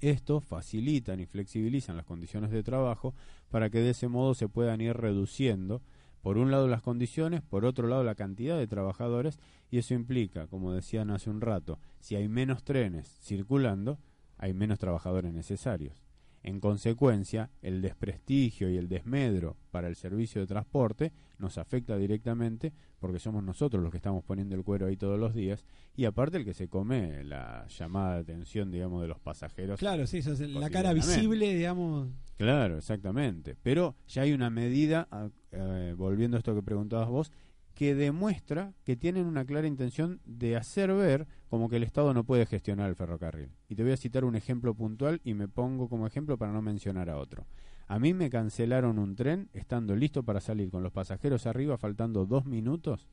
Esto 0.00 0.40
facilitan 0.40 1.18
y 1.18 1.26
flexibilizan 1.26 1.96
las 1.96 2.06
condiciones 2.06 2.52
de 2.52 2.62
trabajo 2.62 3.12
para 3.50 3.68
que 3.68 3.80
de 3.80 3.90
ese 3.90 4.06
modo 4.06 4.34
se 4.34 4.48
puedan 4.48 4.80
ir 4.80 4.96
reduciendo, 4.96 5.82
por 6.22 6.38
un 6.38 6.52
lado 6.52 6.68
las 6.68 6.82
condiciones, 6.82 7.42
por 7.42 7.64
otro 7.64 7.88
lado 7.88 8.04
la 8.04 8.14
cantidad 8.14 8.56
de 8.56 8.68
trabajadores, 8.68 9.40
y 9.72 9.78
eso 9.78 9.92
implica, 9.92 10.46
como 10.46 10.72
decían 10.72 11.10
hace 11.10 11.30
un 11.30 11.40
rato, 11.40 11.80
si 11.98 12.14
hay 12.14 12.28
menos 12.28 12.62
trenes 12.62 13.08
circulando, 13.22 13.98
hay 14.40 14.54
menos 14.54 14.78
trabajadores 14.78 15.32
necesarios. 15.32 16.02
En 16.42 16.58
consecuencia, 16.58 17.50
el 17.60 17.82
desprestigio 17.82 18.70
y 18.70 18.78
el 18.78 18.88
desmedro 18.88 19.58
para 19.70 19.88
el 19.88 19.96
servicio 19.96 20.40
de 20.40 20.46
transporte 20.46 21.12
nos 21.38 21.58
afecta 21.58 21.98
directamente 21.98 22.72
porque 22.98 23.18
somos 23.18 23.44
nosotros 23.44 23.82
los 23.82 23.90
que 23.90 23.98
estamos 23.98 24.24
poniendo 24.24 24.56
el 24.56 24.64
cuero 24.64 24.86
ahí 24.86 24.96
todos 24.96 25.20
los 25.20 25.34
días 25.34 25.66
y 25.94 26.06
aparte 26.06 26.38
el 26.38 26.46
que 26.46 26.54
se 26.54 26.68
come 26.68 27.24
la 27.24 27.66
llamada 27.68 28.14
de 28.14 28.20
atención, 28.20 28.70
digamos, 28.70 29.02
de 29.02 29.08
los 29.08 29.20
pasajeros. 29.20 29.78
Claro, 29.78 30.06
sí, 30.06 30.18
eso 30.18 30.32
es 30.32 30.40
la 30.40 30.70
cara 30.70 30.94
visible, 30.94 31.54
digamos. 31.54 32.08
Claro, 32.38 32.78
exactamente. 32.78 33.54
Pero 33.62 33.94
ya 34.08 34.22
hay 34.22 34.32
una 34.32 34.48
medida, 34.48 35.08
ah, 35.10 35.28
eh, 35.52 35.94
volviendo 35.94 36.38
a 36.38 36.38
esto 36.38 36.54
que 36.54 36.62
preguntabas 36.62 37.08
vos, 37.10 37.32
que 37.80 37.94
demuestra 37.94 38.74
que 38.84 38.94
tienen 38.94 39.24
una 39.24 39.46
clara 39.46 39.66
intención 39.66 40.20
de 40.26 40.54
hacer 40.54 40.92
ver 40.92 41.26
como 41.48 41.70
que 41.70 41.76
el 41.76 41.82
Estado 41.82 42.12
no 42.12 42.24
puede 42.24 42.44
gestionar 42.44 42.90
el 42.90 42.94
ferrocarril. 42.94 43.52
Y 43.70 43.74
te 43.74 43.82
voy 43.82 43.92
a 43.92 43.96
citar 43.96 44.26
un 44.26 44.36
ejemplo 44.36 44.74
puntual 44.74 45.22
y 45.24 45.32
me 45.32 45.48
pongo 45.48 45.88
como 45.88 46.06
ejemplo 46.06 46.36
para 46.36 46.52
no 46.52 46.60
mencionar 46.60 47.08
a 47.08 47.16
otro. 47.16 47.46
A 47.88 47.98
mí 47.98 48.12
me 48.12 48.28
cancelaron 48.28 48.98
un 48.98 49.16
tren 49.16 49.48
estando 49.54 49.96
listo 49.96 50.22
para 50.22 50.42
salir 50.42 50.70
con 50.70 50.82
los 50.82 50.92
pasajeros 50.92 51.46
arriba 51.46 51.78
faltando 51.78 52.26
dos 52.26 52.44
minutos. 52.44 53.08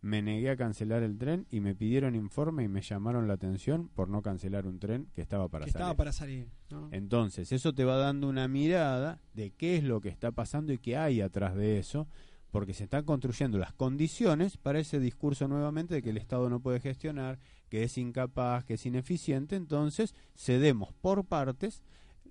Me 0.00 0.22
negué 0.22 0.50
a 0.50 0.56
cancelar 0.56 1.04
el 1.04 1.16
tren 1.16 1.46
y 1.52 1.60
me 1.60 1.76
pidieron 1.76 2.16
informe 2.16 2.64
y 2.64 2.68
me 2.68 2.82
llamaron 2.82 3.28
la 3.28 3.34
atención 3.34 3.90
por 3.90 4.08
no 4.08 4.22
cancelar 4.22 4.66
un 4.66 4.80
tren 4.80 5.06
que 5.14 5.22
estaba 5.22 5.46
para 5.46 5.66
salir. 5.66 5.76
Estaba 5.76 5.94
para 5.94 6.10
salir. 6.10 6.48
Entonces, 6.90 7.52
eso 7.52 7.72
te 7.72 7.84
va 7.84 7.96
dando 7.96 8.28
una 8.28 8.48
mirada 8.48 9.20
de 9.34 9.52
qué 9.52 9.76
es 9.76 9.84
lo 9.84 10.00
que 10.00 10.08
está 10.08 10.32
pasando 10.32 10.72
y 10.72 10.78
qué 10.78 10.96
hay 10.96 11.20
atrás 11.20 11.54
de 11.54 11.78
eso 11.78 12.08
porque 12.54 12.72
se 12.72 12.84
están 12.84 13.04
construyendo 13.04 13.58
las 13.58 13.72
condiciones 13.72 14.56
para 14.58 14.78
ese 14.78 15.00
discurso 15.00 15.48
nuevamente 15.48 15.92
de 15.92 16.02
que 16.02 16.10
el 16.10 16.18
Estado 16.18 16.48
no 16.48 16.60
puede 16.60 16.78
gestionar, 16.78 17.40
que 17.68 17.82
es 17.82 17.98
incapaz, 17.98 18.64
que 18.64 18.74
es 18.74 18.86
ineficiente, 18.86 19.56
entonces 19.56 20.14
cedemos 20.36 20.92
por 21.00 21.24
partes 21.24 21.82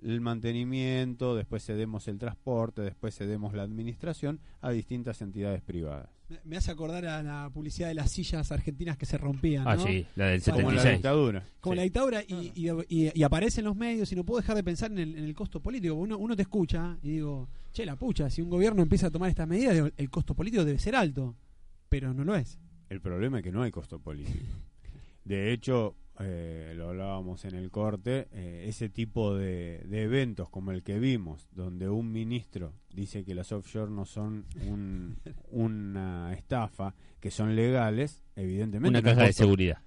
el 0.04 0.22
mantenimiento, 0.22 1.36
después 1.36 1.66
cedemos 1.66 2.08
el 2.08 2.18
transporte, 2.18 2.82
después 2.82 3.16
cedemos 3.16 3.54
la 3.54 3.64
administración 3.64 4.40
a 4.62 4.72
distintas 4.72 5.22
entidades 5.22 5.62
privadas. 5.62 6.10
Me 6.46 6.58
hace 6.58 6.72
acordar 6.72 7.06
a 7.06 7.22
la 7.22 7.50
publicidad 7.54 7.90
de 7.90 7.94
las 7.94 8.12
sillas 8.12 8.52
argentinas 8.52 8.98
que 8.98 9.06
se 9.06 9.18
rompían. 9.18 9.68
Ah, 9.68 9.78
sí, 9.78 10.06
la 10.16 10.28
del 10.28 10.42
76. 10.42 10.54
Como 10.54 10.72
la 10.72 10.92
dictadura. 10.92 11.48
Como 11.60 11.76
la 11.76 11.82
dictadura, 11.84 12.24
y, 12.28 12.52
y, 12.90 13.24
aparece 13.24 13.62
en 13.62 13.66
los 13.66 13.76
medios, 13.76 14.12
y 14.12 14.16
no 14.16 14.24
puedo 14.24 14.42
dejar 14.42 14.56
de 14.56 14.64
pensar 14.64 14.92
en 14.92 15.00
el, 15.00 15.34
costo 15.36 15.60
político. 15.62 15.94
Uno, 15.96 16.18
uno 16.18 16.36
te 16.36 16.42
escucha 16.42 16.98
y 17.04 17.12
digo, 17.12 17.50
che, 17.72 17.86
la 17.86 17.96
pucha, 17.96 18.30
si 18.30 18.42
un 18.42 18.50
gobierno 18.50 18.82
empieza 18.82 19.08
a 19.08 19.12
tomar 19.12 19.30
estas 19.30 19.48
medidas, 19.48 19.92
el 19.96 20.10
costo 20.10 20.34
político 20.34 20.66
debe 20.66 20.80
ser 20.80 20.96
alto, 20.96 21.36
pero 21.90 22.14
no 22.14 22.24
lo 22.24 22.36
es. 22.36 22.58
El 22.90 23.02
problema 23.02 23.40
es 23.40 23.44
que 23.44 23.52
no 23.52 23.62
hay 23.62 23.72
costo 23.72 24.00
político. 24.00 24.46
De 25.24 25.54
hecho, 25.54 25.96
eh, 26.20 26.74
lo 26.76 26.90
hablábamos 26.90 27.44
en 27.46 27.56
el 27.56 27.72
corte, 27.72 28.28
eh, 28.32 28.66
ese 28.68 28.90
tipo 28.90 29.36
de, 29.36 29.82
eventos 29.92 30.50
como 30.50 30.72
el 30.72 30.84
que 30.84 31.00
vimos, 31.00 31.48
donde 31.52 31.90
un 31.90 32.12
ministro 32.12 32.74
dice 32.94 33.24
que 33.26 33.34
las 33.34 33.52
offshore 33.52 33.92
no 33.92 34.06
son 34.06 34.46
una 35.50 36.34
estafa, 36.34 36.94
que 37.20 37.32
son 37.32 37.56
legales, 37.56 38.24
evidentemente... 38.36 39.00
Una 39.00 39.02
caja 39.02 39.26
de 39.26 39.34
seguridad. 39.34 39.78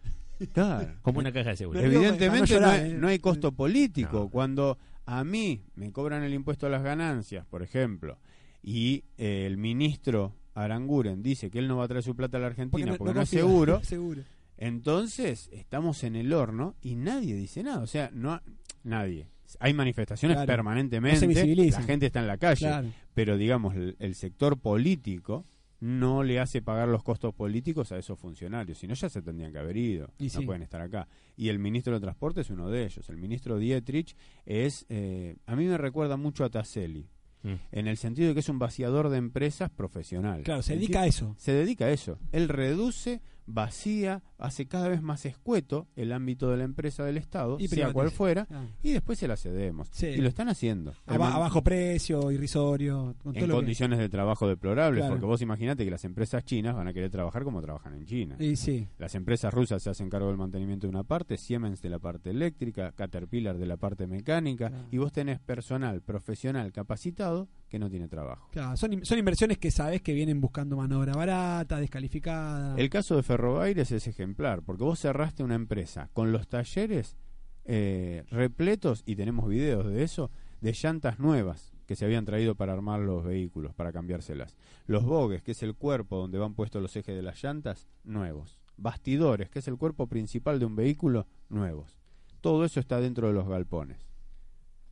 Claro. 0.53 0.95
Como 1.03 1.21
una 1.21 1.33
caja 1.33 1.51
de 1.51 1.57
seguridad. 1.57 1.85
Evidentemente 1.85 2.61
no, 2.95 3.09
hay, 3.09 3.19
costo 3.21 3.53
político. 3.53 4.29
Cuando 4.29 4.79
a 5.07 5.25
mí 5.25 5.63
me 5.77 5.93
cobran 5.93 6.25
el 6.25 6.35
impuesto 6.35 6.67
a 6.67 6.71
las 6.71 6.83
ganancias, 6.83 7.47
por 7.47 7.63
ejemplo, 7.63 8.19
y 8.63 9.05
eh, 9.17 9.47
el 9.47 9.57
ministro 9.57 10.35
Aranguren 10.55 11.23
dice 11.23 11.51
que 11.51 11.59
él 11.59 11.69
no 11.69 11.77
va 11.77 11.85
a 11.85 11.89
traer 11.89 12.03
su 12.03 12.17
plata 12.17 12.37
a 12.37 12.41
la 12.41 12.49
Argentina 12.49 12.97
porque 12.99 13.15
no, 13.15 13.23
es 13.23 13.29
seguro, 13.29 13.81
seguro 13.85 14.23
entonces, 14.59 15.49
estamos 15.53 16.03
en 16.05 16.17
el 16.17 16.33
horno 16.33 16.77
y 16.81 16.97
nadie 16.97 17.35
dice 17.35 17.63
nada. 17.63 17.83
O 17.83 17.87
sea, 17.87 18.11
no 18.13 18.41
nadie. 18.85 19.29
Hay 19.61 19.75
manifestaciones 19.75 20.39
permanentemente, 20.45 21.27
la 21.71 21.83
gente 21.83 22.07
está 22.07 22.21
en 22.21 22.27
la 22.27 22.37
calle, 22.37 22.93
pero 23.15 23.37
digamos, 23.37 23.75
el, 23.77 24.15
sector 24.15 24.59
político 24.59 25.45
no 25.79 26.23
le 26.23 26.41
hace 26.41 26.63
pagar 26.63 26.89
los 26.89 27.03
costos 27.03 27.35
políticos 27.35 27.93
a 27.93 27.99
esos 27.99 28.19
funcionarios, 28.19 28.79
si 28.79 28.89
no 28.89 28.95
ya 28.95 29.09
se 29.09 29.23
tendrían 29.23 29.53
que 29.53 29.59
haber 29.59 29.77
ido, 29.77 30.11
no 30.19 30.43
pueden 30.43 30.63
estar 30.63 30.81
acá. 30.81 31.07
Y 31.37 31.49
el 31.49 31.59
ministro 31.59 31.95
de 31.95 32.01
Transporte 32.01 32.41
es 32.41 32.51
uno 32.51 32.71
de 32.71 32.87
ellos. 32.87 33.09
El 33.09 33.19
ministro 33.19 33.59
Dietrich 33.59 34.17
es, 34.47 34.85
eh, 34.89 35.37
a 35.47 35.55
mí 35.55 35.67
me 35.67 35.79
recuerda 35.79 36.17
mucho 36.17 36.45
a 36.45 36.51
Taselli, 36.51 37.09
mm. 37.43 37.55
en 37.71 37.87
el 37.87 37.99
sentido 37.99 38.29
de 38.29 38.35
que 38.35 38.41
es 38.41 38.49
un 38.49 38.59
vaciador 38.59 39.11
de 39.11 39.19
empresas 39.19 39.71
profesional. 39.71 40.43
Claro, 40.43 40.63
se 40.63 40.75
dedica 40.75 41.03
a 41.03 41.07
eso. 41.07 41.37
Se 41.39 41.53
dedica 41.53 41.85
a 41.85 41.91
eso. 41.91 42.19
Él 42.33 42.49
reduce 42.49 43.21
vacía, 43.47 44.23
hace 44.39 44.67
cada 44.67 44.89
vez 44.89 45.03
más 45.03 45.25
escueto 45.27 45.87
el 45.97 46.13
ámbito 46.13 46.51
de 46.51 46.57
la 46.57 46.65
empresa 46.65 47.05
del 47.05 47.17
Estado, 47.17 47.57
y 47.59 47.69
sea 47.69 47.93
cual 47.93 48.11
fuera, 48.11 48.47
ah. 48.51 48.67
y 48.83 48.93
después 48.93 49.19
se 49.19 49.29
la 49.29 49.37
cedemos. 49.37 49.91
Y 50.03 50.17
lo 50.17 50.29
están 50.29 50.49
haciendo. 50.49 50.95
A, 51.07 51.17
bajo 51.17 51.63
precio, 51.63 52.31
irrisorio. 52.31 53.15
en 53.33 53.51
condiciones 53.51 53.99
de 53.99 54.09
trabajo 54.09 54.49
deplorables, 54.49 55.05
porque 55.07 55.27
vos 55.27 55.41
imaginate 55.43 55.85
que 55.85 55.91
las 55.91 56.05
empresas 56.05 56.45
chinas 56.45 56.75
van 56.75 56.89
a 56.89 56.93
querer 56.93 57.11
trabajar 57.11 57.45
como 57.45 57.61
trabajan 57.61 57.95
en 57.95 58.05
China. 58.05 58.37
Y 58.39 58.57
sí. 58.57 58.87
Las 58.99 59.15
empresas 59.15 59.53
rusas 59.53 59.83
se 59.83 59.91
hacen 59.91 60.09
cargo 60.09 60.29
del 60.29 60.37
mantenimiento 60.37 60.87
de 60.87 60.91
una 60.91 61.05
parte, 61.05 61.37
Siemens 61.37 61.81
de 61.81 61.91
la 61.91 61.99
parte 61.99 62.31
eléctrica, 62.31 62.93
Caterpillar 62.93 63.59
de 63.59 63.67
la 63.67 63.77
parte 63.77 64.07
mecánica, 64.07 64.73
y 64.91 64.99
vos 64.99 65.13
tenés 65.13 65.41
personal 65.41 66.03
profesional 66.03 66.73
capacitado 66.73 67.49
que 67.69 67.79
no 67.79 67.91
tiene 67.91 68.09
trabajo. 68.09 68.49
Claro, 68.53 68.77
son, 68.77 69.05
son 69.05 69.19
inversiones 69.19 69.59
que 69.59 69.71
sabes 69.71 70.03
que 70.03 70.13
vienen 70.13 70.41
buscando 70.41 70.77
mano 70.77 71.01
obra 71.01 71.15
barata, 71.15 71.81
descalificada. 71.81 72.77
El 72.77 72.89
caso 72.89 73.17
de 73.17 73.23
Ferrobaires 73.23 73.91
es 73.91 74.07
porque 74.35 74.85
vos 74.85 74.99
cerraste 74.99 75.43
una 75.43 75.55
empresa 75.55 76.11
con 76.13 76.33
los 76.33 76.49
talleres 76.49 77.17
eh, 77.65 78.25
repletos, 78.31 79.03
y 79.07 79.17
tenemos 79.17 79.49
videos 79.49 79.87
de 79.87 80.03
eso, 80.03 80.31
de 80.61 80.73
llantas 80.73 81.19
nuevas 81.19 81.73
que 81.87 81.97
se 81.97 82.05
habían 82.05 82.25
traído 82.25 82.55
para 82.55 82.73
armar 82.73 83.01
los 83.01 83.25
vehículos, 83.25 83.75
para 83.75 83.93
cambiárselas. 83.93 84.57
Los 84.87 85.05
bogues, 85.05 85.43
que 85.43 85.53
es 85.53 85.63
el 85.63 85.75
cuerpo 85.75 86.17
donde 86.17 86.39
van 86.39 86.55
puestos 86.55 86.83
los 86.83 86.95
ejes 86.97 87.15
de 87.15 87.23
las 87.23 87.43
llantas, 87.43 87.89
nuevos. 88.05 88.59
Bastidores, 88.77 89.49
que 89.49 89.61
es 89.61 89.69
el 89.69 89.77
cuerpo 89.77 90.07
principal 90.07 90.59
de 90.59 90.67
un 90.67 90.77
vehículo, 90.77 91.27
nuevos. 91.49 91.99
Todo 92.41 92.65
eso 92.65 92.81
está 92.81 93.01
dentro 93.01 93.29
de 93.29 93.35
los 93.35 93.49
galpones. 93.49 93.99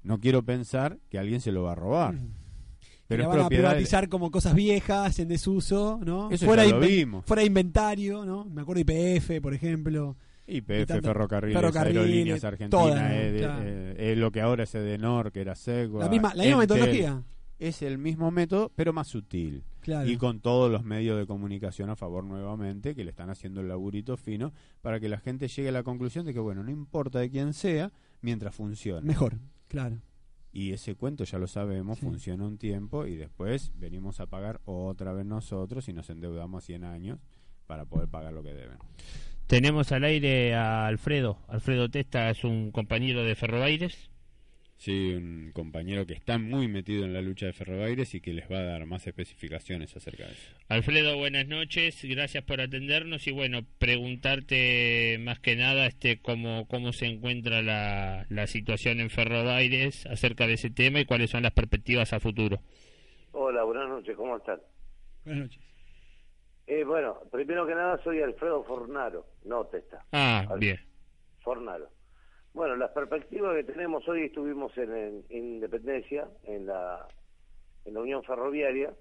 No 0.03 0.21
quiero 0.21 0.43
pensar 0.43 0.99
que 1.09 1.19
alguien 1.19 1.41
se 1.41 1.53
lo 1.53 1.65
va 1.65 1.73
a 1.73 1.77
robar. 1.77 2.15
Mm. 2.15 2.44
Pero 3.07 3.29
van 3.29 3.41
a 3.41 3.49
privatizar 3.49 4.09
como 4.09 4.31
cosas 4.31 4.55
viejas 4.55 5.19
en 5.19 5.29
desuso, 5.29 6.01
¿no? 6.05 6.31
Eso 6.31 6.47
fuera, 6.47 6.65
lo 6.65 6.81
vimos. 6.81 7.25
fuera 7.27 7.41
de 7.41 7.47
inventario, 7.47 8.25
¿no? 8.25 8.45
Me 8.47 8.63
acuerdo 8.63 8.81
IPF, 8.81 9.41
por 9.43 9.55
ejemplo. 9.55 10.17
IPF, 10.47 11.01
ferrocarriles, 11.03 11.77
aerolíneas 11.77 12.45
argentinas, 12.45 13.13
es 13.13 14.19
lo 14.19 14.31
que 14.31 14.41
ahora 14.41 14.65
es 14.65 14.75
Edenor, 14.75 15.33
que 15.33 15.41
era 15.41 15.55
Segua. 15.55 16.05
La 16.05 16.11
misma, 16.11 16.35
la 16.35 16.45
misma 16.45 16.59
metodología. 16.59 17.23
Es 17.59 17.83
el 17.83 17.99
mismo 17.99 18.31
método, 18.31 18.73
pero 18.75 18.93
más 18.93 19.07
sutil. 19.09 19.65
Y 20.07 20.17
con 20.17 20.41
todos 20.41 20.71
los 20.71 20.83
medios 20.83 21.19
de 21.19 21.27
comunicación 21.27 21.91
a 21.91 21.97
favor 21.97 22.25
nuevamente, 22.25 22.95
que 22.95 23.05
le 23.05 23.11
están 23.11 23.31
haciendo 23.31 23.61
el 23.61 23.69
laburito 23.69 24.17
fino, 24.17 24.53
para 24.83 24.99
que 24.99 25.09
la 25.09 25.19
gente 25.19 25.49
llegue 25.49 25.69
a 25.69 25.73
la 25.73 25.83
conclusión 25.83 26.27
de 26.27 26.35
que, 26.35 26.41
bueno, 26.41 26.63
no 26.65 26.71
importa 26.71 27.21
de 27.21 27.31
quién 27.31 27.53
sea, 27.53 27.93
mientras 28.21 28.55
funcione. 28.55 29.07
Mejor, 29.07 29.39
claro. 29.69 29.99
Y 30.55 30.73
ese 30.73 30.95
cuento 30.95 31.25
ya 31.25 31.39
lo 31.39 31.49
sabemos, 31.49 31.99
funciona 31.99 32.47
un 32.47 32.59
tiempo 32.59 33.07
y 33.07 33.17
después 33.17 33.73
venimos 33.75 34.21
a 34.21 34.27
pagar 34.27 34.61
otra 34.67 35.13
vez 35.13 35.27
nosotros 35.27 35.89
y 35.89 35.93
nos 35.93 36.09
endeudamos 36.11 36.63
100 36.63 36.85
años 36.85 37.19
para 37.67 37.87
poder 37.87 38.09
pagar 38.09 38.33
lo 38.33 38.45
que 38.45 38.55
deben. 38.55 38.79
Tenemos 39.49 39.91
al 39.91 40.05
aire 40.05 40.55
a 40.55 40.87
Alfredo. 40.87 41.39
Alfredo 41.49 41.91
Testa 41.91 42.31
es 42.31 42.45
un 42.45 42.71
compañero 42.71 43.25
de 43.25 43.35
Ferrobaires. 43.35 44.11
Sí, 44.85 45.15
un 45.15 45.51
compañero 45.55 46.05
que 46.05 46.13
está 46.13 46.37
muy 46.37 46.69
metido 46.69 47.07
en 47.07 47.15
la 47.15 47.23
lucha 47.23 47.47
de 47.47 47.55
Ferrobaires 47.55 48.15
y 48.15 48.21
que 48.21 48.35
les 48.35 48.53
va 48.53 48.59
a 48.59 48.65
dar 48.65 48.85
más 48.85 49.07
especificaciones 49.07 49.97
acerca 49.97 50.25
de 50.25 50.33
eso. 50.33 50.55
Alfredo, 50.69 51.17
buenas 51.17 51.49
noches, 51.49 52.05
gracias 52.05 52.45
por 52.45 52.61
atendernos 52.61 53.27
y 53.27 53.31
bueno, 53.31 53.61
preguntarte 53.79 55.17
más 55.21 55.41
que 55.41 55.57
nada 55.57 55.87
este 55.87 56.21
cómo, 56.21 56.69
cómo 56.69 56.93
se 56.93 57.07
encuentra 57.07 57.63
la, 57.63 58.27
la 58.29 58.47
situación 58.47 59.01
en 59.01 59.09
Ferrobaires 59.09 60.05
acerca 60.05 60.47
de 60.47 60.53
ese 60.53 60.69
tema 60.69 61.01
y 61.01 61.07
cuáles 61.07 61.31
son 61.31 61.45
las 61.45 61.53
perspectivas 61.53 62.13
a 62.13 62.21
futuro. 62.21 62.61
Hola, 63.33 63.65
buenas 63.65 63.89
noches, 63.89 64.15
¿cómo 64.15 64.37
están? 64.37 64.61
Buenas 65.25 65.45
noches. 65.45 65.63
Eh, 66.67 66.85
bueno, 66.85 67.23
primero 67.33 67.67
que 67.67 67.75
nada 67.75 67.99
soy 68.05 68.21
Alfredo 68.21 68.63
Fornaro, 68.65 69.25
no 69.47 69.65
Testa. 69.65 70.05
Ah, 70.13 70.47
bien. 70.59 70.79
Fornaro. 71.41 71.89
Bueno, 72.55 72.77
las 72.77 72.93
perspectivas 72.93 73.57
que 73.57 73.65
tenemos 73.65 74.09
hoy 74.09 74.27
estuvimos 74.27 74.79
en, 74.79 75.25
Independencia, 75.29 76.29
en 76.45 76.67
la, 76.67 77.09
Unión 77.85 78.23
Ferroviaria, 78.23 78.95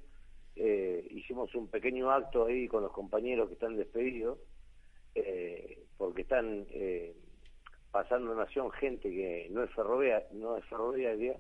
eh, 0.56 1.08
hicimos 1.12 1.54
un 1.54 1.68
pequeño 1.68 2.10
acto 2.10 2.48
ahí 2.48 2.68
con 2.68 2.82
los 2.82 2.92
compañeros 2.92 3.48
que 3.48 3.54
están 3.54 3.78
despedidos, 3.78 4.40
eh, 5.14 5.84
porque 5.98 6.24
están 6.24 6.66
eh, 6.72 7.16
pasando 7.92 8.34
Nación 8.34 8.72
gente 8.72 9.12
que 9.12 9.48
no 9.52 9.62
es, 9.62 9.70
ferroviaria, 9.70 10.28
no 10.32 10.58
es 10.58 10.66
ferroviaria, 10.66 11.38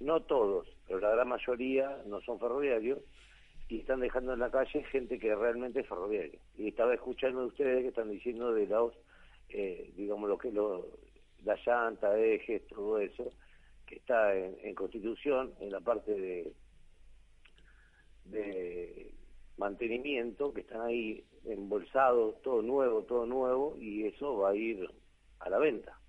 no 0.00 0.22
todos, 0.22 0.66
pero 0.88 1.00
la 1.00 1.10
gran 1.10 1.28
mayoría 1.28 2.02
no 2.06 2.22
son 2.22 2.40
ferroviarios, 2.40 3.00
y 3.68 3.80
están 3.80 4.00
dejando 4.00 4.32
en 4.32 4.40
la 4.40 4.50
calle 4.50 4.82
gente 4.84 5.18
que 5.18 5.34
realmente 5.34 5.80
es 5.80 5.86
ferroviaria. 5.86 6.40
Y 6.56 6.68
estaba 6.68 6.94
escuchando 6.94 7.42
de 7.42 7.46
ustedes 7.48 7.82
que 7.82 7.88
están 7.88 8.10
diciendo 8.10 8.54
de 8.54 8.66
los, 8.66 8.94
digamos, 9.94 10.26
lo 10.26 10.38
que 10.38 10.50
lo 10.50 10.86
la 11.44 11.56
llanta, 11.64 12.18
ejes, 12.18 12.66
todo 12.68 12.98
eso, 12.98 13.32
que 13.86 13.96
está 13.96 14.34
en, 14.34 14.74
Constitución, 14.74 15.52
en 15.60 15.70
la 15.70 15.80
parte 15.80 16.52
de, 18.24 19.14
mantenimiento, 19.56 20.54
que 20.54 20.62
están 20.62 20.80
ahí 20.82 21.24
embolsados, 21.44 22.40
todo 22.42 22.62
nuevo, 22.62 23.02
todo 23.02 23.26
nuevo, 23.26 23.76
y 23.78 24.06
eso 24.06 24.38
va 24.38 24.50
a 24.50 24.54
ir 24.54 24.88
a 25.40 25.50
la 25.50 25.58
venta. 25.58 25.99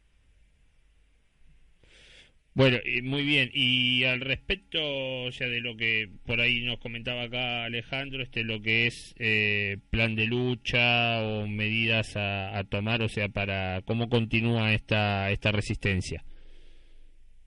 Bueno, 2.53 2.77
muy 3.03 3.23
bien. 3.23 3.49
Y 3.53 4.03
al 4.03 4.19
respecto, 4.19 4.79
o 4.81 5.31
sea, 5.31 5.47
de 5.47 5.61
lo 5.61 5.77
que 5.77 6.09
por 6.25 6.41
ahí 6.41 6.65
nos 6.65 6.79
comentaba 6.79 7.23
acá 7.23 7.63
Alejandro, 7.63 8.21
este, 8.21 8.43
lo 8.43 8.61
que 8.61 8.87
es 8.87 9.15
eh, 9.19 9.77
plan 9.89 10.15
de 10.15 10.25
lucha 10.25 11.21
o 11.23 11.47
medidas 11.47 12.17
a, 12.17 12.61
tomar, 12.69 13.01
o 13.01 13.07
sea, 13.07 13.29
para 13.29 13.81
cómo 13.83 14.09
continúa 14.09 14.73
esta 14.73 15.31
esta 15.31 15.51
resistencia. 15.51 16.23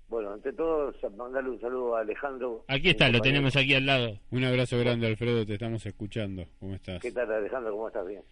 Bueno, 0.09 0.33
ante 0.33 0.53
todo, 0.53 0.93
mandarle 1.17 1.51
un 1.51 1.61
saludo 1.61 1.97
a 1.97 2.01
Alejandro. 2.01 2.65
Aquí 2.69 2.91
está, 2.91 3.09
lo 3.11 3.21
tenemos 3.21 3.57
aquí 3.57 3.75
al 3.75 3.85
lado. 3.85 4.21
Un 4.31 4.45
abrazo 4.45 4.79
grande, 4.79 5.07
Alfredo, 5.07 5.45
te 5.45 5.55
estamos 5.55 5.85
escuchando. 5.85 6.45
¿Cómo 6.61 6.75
estás? 6.75 7.03
¿Qué 7.03 7.13
tal, 7.13 7.31
Alejandro? 7.31 7.73
¿Cómo 7.73 7.89
estás? 7.89 8.07
Bien. 8.07 8.23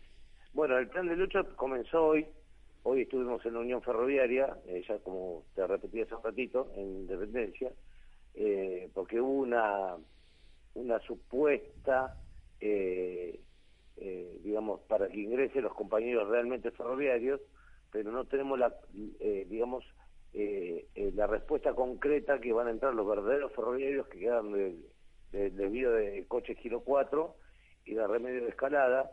Bueno, 0.55 0.79
el 0.79 0.89
plan 0.89 1.09
de 1.09 1.17
lucha 1.17 1.43
comenzó 1.57 2.05
hoy 2.05 2.27
Hoy 2.85 3.03
estuvimos 3.03 3.45
en 3.47 3.55
la 3.55 3.61
Unión 3.61 3.83
Ferroviaria, 3.83 4.57
eh, 4.67 4.83
ya 4.89 4.99
como 4.99 5.45
te 5.55 5.67
repetí 5.67 6.01
hace 6.01 6.15
un 6.15 6.23
ratito, 6.23 6.73
en 6.75 7.01
Independencia, 7.03 7.73
eh, 8.35 8.91
porque 8.93 9.21
hubo 9.21 9.33
una, 9.33 9.97
una 10.75 10.99
supuesta, 11.01 12.17
eh, 12.61 13.41
digamos, 14.43 14.81
para 14.89 15.09
que 15.09 15.21
ingresen 15.21 15.63
los 15.63 15.75
compañeros 15.75 16.29
realmente 16.29 16.73
ferroviarios, 16.73 17.41
pero 17.93 18.11
no 18.11 18.25
tenemos 18.25 18.59
la, 18.59 18.75
digamos, 18.91 19.85
eh, 20.35 20.87
eh, 20.95 21.13
la 21.15 21.27
respuesta 21.27 21.75
concreta 21.75 22.41
que 22.41 22.55
van 22.55 22.67
a 22.67 22.71
entrar 22.71 22.95
los 22.95 23.07
verdaderos 23.07 23.53
ferroviarios 23.53 24.09
que 24.09 24.19
quedan 24.19 24.53
debido 25.31 25.93
de, 25.93 26.25
coche 26.27 26.55
giro 26.57 26.81
4 26.81 27.37
y 27.85 27.95
de 27.95 28.07
remedio 28.07 28.43
de 28.43 28.49
escalada, 28.49 29.11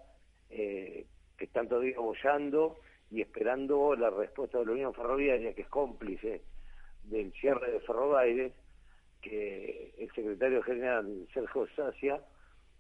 que 0.49 1.05
están 1.37 1.67
todavía 1.67 1.99
bollando 1.99 2.77
y 3.11 3.21
esperando 3.21 3.95
la 3.95 4.09
respuesta 4.09 4.59
de 4.59 4.65
la 4.65 4.71
Unión 4.73 4.93
Ferroviaria, 4.93 5.53
que 5.53 5.63
es 5.63 5.67
cómplice 5.67 6.41
del 7.03 7.31
cierre 7.33 7.71
de 7.71 7.79
Ferrobaires, 7.81 8.53
que 9.21 9.93
el 9.97 10.11
secretario 10.11 10.61
general 10.63 11.27
Sergio 11.33 11.67
Sacia 11.75 12.21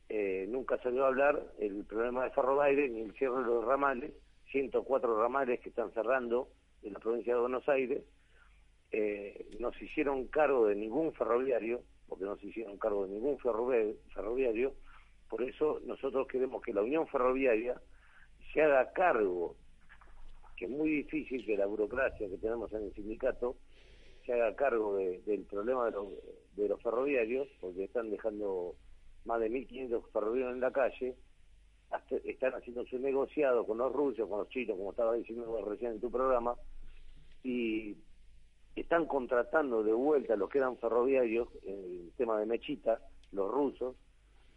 eh, 0.07 0.45
nunca 0.49 0.77
salió 0.81 1.05
a 1.05 1.07
hablar 1.07 1.43
el 1.59 1.83
problema 1.85 2.23
de 2.23 2.31
Ferrobaires 2.31 2.91
ni 2.91 3.01
el 3.01 3.13
cierre 3.13 3.39
de 3.39 3.45
los 3.45 3.65
ramales, 3.65 4.11
104 4.51 5.21
ramales 5.21 5.59
que 5.59 5.69
están 5.69 5.91
cerrando 5.93 6.49
en 6.83 6.93
la 6.93 6.99
provincia 6.99 7.33
de 7.33 7.41
Buenos 7.41 7.67
Aires, 7.67 8.03
eh, 8.91 9.47
no 9.59 9.71
se 9.73 9.85
hicieron 9.85 10.27
cargo 10.27 10.67
de 10.67 10.75
ningún 10.75 11.13
ferroviario, 11.13 11.81
porque 12.07 12.25
no 12.25 12.37
se 12.37 12.47
hicieron 12.47 12.77
cargo 12.77 13.05
de 13.05 13.13
ningún 13.13 13.37
ferroviario, 13.39 14.73
por 15.29 15.43
eso 15.43 15.79
nosotros 15.85 16.27
queremos 16.27 16.61
que 16.63 16.73
la 16.73 16.81
Unión 16.81 17.07
Ferroviaria 17.07 17.79
se 18.51 18.63
haga 18.63 18.91
cargo, 18.93 19.55
que 20.59 20.65
es 20.65 20.71
muy 20.71 20.89
difícil 20.89 21.45
que 21.45 21.55
la 21.55 21.65
burocracia 21.65 22.27
que 22.27 22.37
tenemos 22.37 22.71
en 22.73 22.83
el 22.83 22.93
sindicato 22.93 23.55
se 24.25 24.33
haga 24.33 24.53
cargo 24.57 24.97
del 24.97 25.45
problema 25.49 25.85
de 25.85 26.67
los, 26.67 26.81
ferroviarios, 26.83 27.47
porque 27.61 27.85
están 27.85 28.11
dejando 28.11 28.75
más 29.23 29.39
de 29.39 29.49
1.500 29.49 30.11
ferroviarios 30.11 30.53
en 30.53 30.59
la 30.59 30.71
calle, 30.71 31.15
están 32.25 32.53
haciendo 32.53 32.85
su 32.85 32.99
negociado 32.99 33.65
con 33.65 33.77
los 33.77 33.91
rusos, 33.93 34.27
con 34.27 34.39
los 34.39 34.49
chinos, 34.49 34.77
como 34.77 34.91
estaba 34.91 35.13
diciendo 35.13 35.65
recién 35.65 35.93
en 35.93 36.01
tu 36.01 36.11
programa, 36.11 36.55
y 37.41 37.95
están 38.75 39.05
contratando 39.05 39.81
de 39.81 39.93
vuelta 39.93 40.35
los 40.35 40.49
que 40.49 40.57
eran 40.57 40.77
ferroviarios, 40.77 41.47
el 41.65 42.11
tema 42.17 42.37
de 42.37 42.45
Mechita, 42.45 42.99
los 43.31 43.49
rusos, 43.49 43.95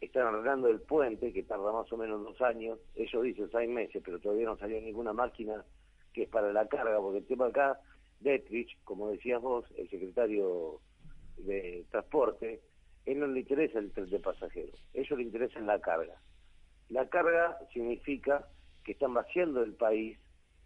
están 0.00 0.26
arreglando 0.26 0.66
el 0.66 0.80
puente, 0.80 1.32
que 1.32 1.44
tarda 1.44 1.72
más 1.72 1.90
o 1.92 1.96
menos 1.96 2.24
dos 2.24 2.40
años, 2.42 2.80
ellos 2.96 3.22
dicen 3.22 3.48
seis 3.52 3.70
meses, 3.70 4.02
pero 4.04 4.18
todavía 4.18 4.46
no 4.46 4.56
salió 4.56 4.80
ninguna 4.80 5.12
máquina 5.12 5.64
que 6.12 6.24
es 6.24 6.28
para 6.28 6.52
la 6.52 6.66
carga, 6.68 6.98
porque 7.00 7.18
el 7.18 7.26
tema 7.26 7.46
acá, 7.46 7.80
Detrich, 8.20 8.78
como 8.84 9.10
decías 9.10 9.40
vos, 9.40 9.64
el 9.76 9.88
secretario 9.90 10.80
de 11.38 11.84
Transporte, 11.90 12.60
él 13.06 13.18
no 13.18 13.26
le 13.26 13.40
interesa 13.40 13.78
el 13.78 13.92
tren 13.92 14.08
de 14.10 14.20
pasajeros, 14.20 14.78
ellos 14.94 15.18
le 15.18 15.24
interesa 15.24 15.60
la 15.60 15.80
carga. 15.80 16.20
La 16.88 17.08
carga 17.08 17.58
significa 17.72 18.46
que 18.84 18.92
están 18.92 19.14
vaciando 19.14 19.62
el 19.62 19.74
país, 19.74 20.18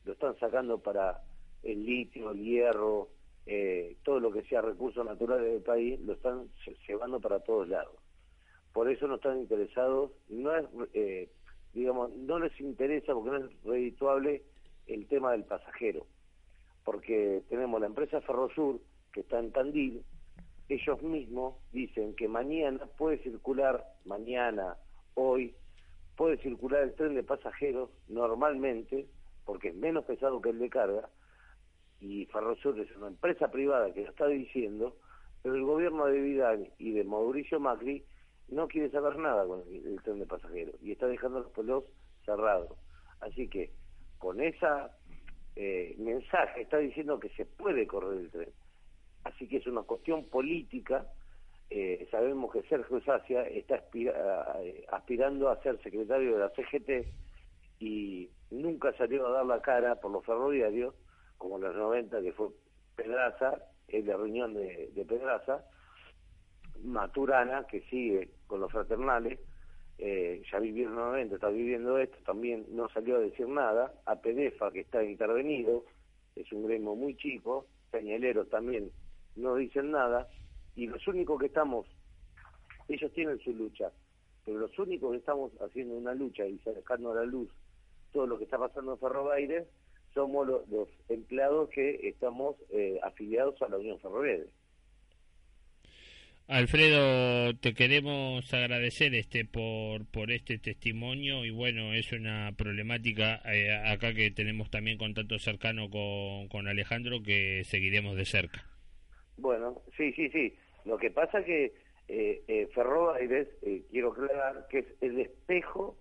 lo 0.04 0.12
están 0.12 0.38
sacando 0.38 0.78
para 0.78 1.22
el 1.62 1.84
litio, 1.84 2.30
el 2.30 2.42
hierro, 2.42 3.08
eh, 3.46 3.96
todo 4.02 4.20
lo 4.20 4.32
que 4.32 4.42
sea 4.42 4.60
recursos 4.60 5.04
naturales 5.06 5.52
del 5.52 5.62
país, 5.62 6.00
lo 6.00 6.14
están 6.14 6.48
llevando 6.86 7.20
para 7.20 7.40
todos 7.40 7.68
lados. 7.68 7.94
Por 8.72 8.90
eso 8.90 9.06
no 9.06 9.16
están 9.16 9.38
interesados, 9.38 10.10
no 10.28 10.54
es, 10.54 10.66
eh, 10.94 11.30
digamos, 11.72 12.10
no 12.14 12.38
les 12.38 12.58
interesa 12.60 13.14
porque 13.14 13.30
no 13.30 13.36
es 13.36 13.62
redituable 13.62 14.42
el 14.86 15.06
tema 15.06 15.32
del 15.32 15.44
pasajero, 15.44 16.06
porque 16.84 17.42
tenemos 17.48 17.80
la 17.80 17.86
empresa 17.86 18.20
Ferrosur 18.20 18.80
que 19.12 19.20
está 19.20 19.38
en 19.38 19.52
Tandil, 19.52 20.04
ellos 20.68 21.02
mismos 21.02 21.54
dicen 21.72 22.14
que 22.16 22.28
mañana 22.28 22.86
puede 22.98 23.18
circular, 23.18 23.84
mañana, 24.04 24.76
hoy, 25.14 25.54
puede 26.16 26.38
circular 26.38 26.82
el 26.82 26.94
tren 26.94 27.14
de 27.14 27.22
pasajeros 27.22 27.90
normalmente, 28.08 29.06
porque 29.44 29.68
es 29.68 29.74
menos 29.74 30.04
pesado 30.04 30.40
que 30.40 30.50
el 30.50 30.58
de 30.58 30.68
carga, 30.68 31.08
y 32.00 32.26
Ferrosur 32.26 32.78
es 32.80 32.94
una 32.96 33.08
empresa 33.08 33.50
privada 33.50 33.92
que 33.92 34.02
lo 34.02 34.10
está 34.10 34.26
diciendo, 34.26 34.96
pero 35.42 35.54
el 35.54 35.64
gobierno 35.64 36.06
de 36.06 36.20
Vidal 36.20 36.72
y 36.78 36.92
de 36.92 37.04
Mauricio 37.04 37.60
Macri 37.60 38.04
no 38.48 38.68
quiere 38.68 38.90
saber 38.90 39.16
nada 39.18 39.46
con 39.46 39.62
el, 39.72 40.00
tren 40.02 40.18
de 40.18 40.26
pasajeros 40.26 40.74
y 40.82 40.92
está 40.92 41.06
dejando 41.06 41.40
los 41.40 41.52
pueblos 41.52 41.84
cerrados. 42.24 42.76
Así 43.20 43.48
que 43.48 43.70
con 44.18 44.40
esa 44.40 44.90
eh, 45.56 45.94
mensaje 45.98 46.62
está 46.62 46.78
diciendo 46.78 47.18
que 47.18 47.30
se 47.30 47.46
puede 47.46 47.86
correr 47.86 48.18
el 48.18 48.30
tren. 48.30 48.50
Así 49.24 49.48
que 49.48 49.56
es 49.56 49.66
una 49.66 49.82
cuestión 49.82 50.24
política. 50.24 51.06
Eh, 51.70 52.06
sabemos 52.10 52.52
que 52.52 52.62
Sergio 52.62 53.00
Sacia 53.02 53.42
está 53.42 53.82
eh, 53.94 54.86
aspirando 54.92 55.48
a 55.48 55.60
ser 55.62 55.82
secretario 55.82 56.34
de 56.34 56.38
la 56.38 56.50
CGT 56.50 57.08
y 57.80 58.30
nunca 58.50 58.92
salió 58.96 59.26
a 59.26 59.32
dar 59.32 59.46
la 59.46 59.60
cara 59.60 59.96
por 59.96 60.12
los 60.12 60.24
ferroviarios, 60.24 60.94
como 61.38 61.56
en 61.56 61.64
los 61.64 61.74
90 61.74 62.22
que 62.22 62.32
fue 62.32 62.48
Pedraza, 62.94 63.58
el 63.88 64.06
de 64.06 64.16
reunión 64.16 64.54
de, 64.54 65.04
Pedraza, 65.08 65.64
Maturana, 66.82 67.66
que 67.66 67.80
sigue 67.82 68.30
con 68.46 68.60
los 68.60 68.70
fraternales, 68.70 69.38
eh, 69.98 70.42
ya 70.50 70.58
vivió 70.58 70.90
90, 70.90 71.34
está 71.34 71.48
viviendo 71.48 71.98
esto, 71.98 72.16
también 72.24 72.66
no 72.70 72.88
salió 72.90 73.16
a 73.16 73.20
decir 73.20 73.48
nada, 73.48 73.92
a 74.04 74.16
Pedefa, 74.16 74.70
que 74.70 74.80
está 74.80 75.02
intervenido, 75.02 75.84
es 76.34 76.50
un 76.52 76.66
gremio 76.66 76.94
muy 76.94 77.16
chico, 77.16 77.66
Peñaleros 77.90 78.48
también 78.50 78.90
no 79.36 79.56
dicen 79.56 79.90
nada, 79.90 80.28
y 80.74 80.86
los 80.86 81.06
únicos 81.08 81.40
que 81.40 81.46
estamos, 81.46 81.86
ellos 82.88 83.12
tienen 83.12 83.38
su 83.40 83.52
lucha, 83.52 83.90
pero 84.44 84.58
los 84.58 84.78
únicos 84.78 85.12
que 85.12 85.18
estamos 85.18 85.52
haciendo 85.60 85.94
una 85.94 86.14
lucha 86.14 86.46
y 86.46 86.58
sacando 86.58 87.12
a 87.12 87.16
la 87.16 87.24
luz 87.24 87.50
todo 88.12 88.26
lo 88.26 88.38
que 88.38 88.44
está 88.44 88.58
pasando 88.58 88.92
en 88.92 88.98
Ferrobaires, 88.98 89.66
somos 90.14 90.46
los, 90.46 90.88
empleados 91.10 91.68
que 91.68 92.08
estamos 92.08 92.56
eh, 92.70 92.98
afiliados 93.02 93.60
a 93.60 93.68
la 93.68 93.76
Unión 93.76 93.98
Ferroviaria. 94.00 94.46
Alfredo, 96.48 97.56
te 97.56 97.74
queremos 97.74 98.52
agradecer 98.54 99.14
este 99.14 99.44
por, 99.44 100.06
por 100.06 100.30
este 100.30 100.58
testimonio 100.58 101.44
y 101.44 101.50
bueno, 101.50 101.92
es 101.92 102.12
una 102.12 102.52
problemática 102.56 103.42
eh, 103.44 103.74
acá 103.74 104.14
que 104.14 104.30
tenemos 104.30 104.70
también 104.70 104.96
contacto 104.96 105.38
cercano 105.40 105.90
con, 105.90 106.48
con 106.48 106.68
Alejandro 106.68 107.20
que 107.22 107.62
seguiremos 107.64 108.16
de 108.16 108.26
cerca. 108.26 108.64
Bueno, 109.36 109.82
sí, 109.96 110.12
sí, 110.12 110.28
sí. 110.30 110.54
Lo 110.84 110.96
que 110.98 111.10
pasa 111.10 111.44
que 111.44 111.72
eh, 112.08 112.42
eh, 112.46 112.68
Ferrobaires, 112.72 113.48
eh, 113.62 113.82
quiero 113.90 114.12
aclarar, 114.12 114.66
que 114.70 114.78
es 114.78 114.86
el 115.00 115.18
espejo 115.18 115.98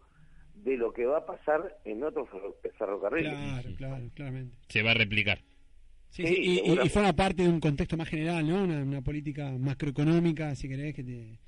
de 0.53 0.77
lo 0.77 0.93
que 0.93 1.05
va 1.05 1.17
a 1.17 1.25
pasar 1.25 1.77
en 1.83 2.03
otros 2.03 2.29
ferrocarriles. 2.77 3.33
Claro, 3.33 3.69
claro, 3.77 4.09
claramente. 4.13 4.55
Se 4.69 4.83
va 4.83 4.91
a 4.91 4.95
replicar. 4.95 5.39
Sí, 6.15 6.63
y, 6.65 6.89
forma 6.89 7.11
parte 7.13 7.43
de 7.43 7.49
un 7.49 7.59
contexto 7.59 7.97
más 7.97 8.07
general, 8.07 8.47
¿no? 8.47 8.63
Una, 8.63 9.01
política 9.01 9.51
macroeconómica, 9.59 10.55
si 10.55 10.69
querés, 10.69 10.95
que, 10.95 11.03
te, 11.03 11.39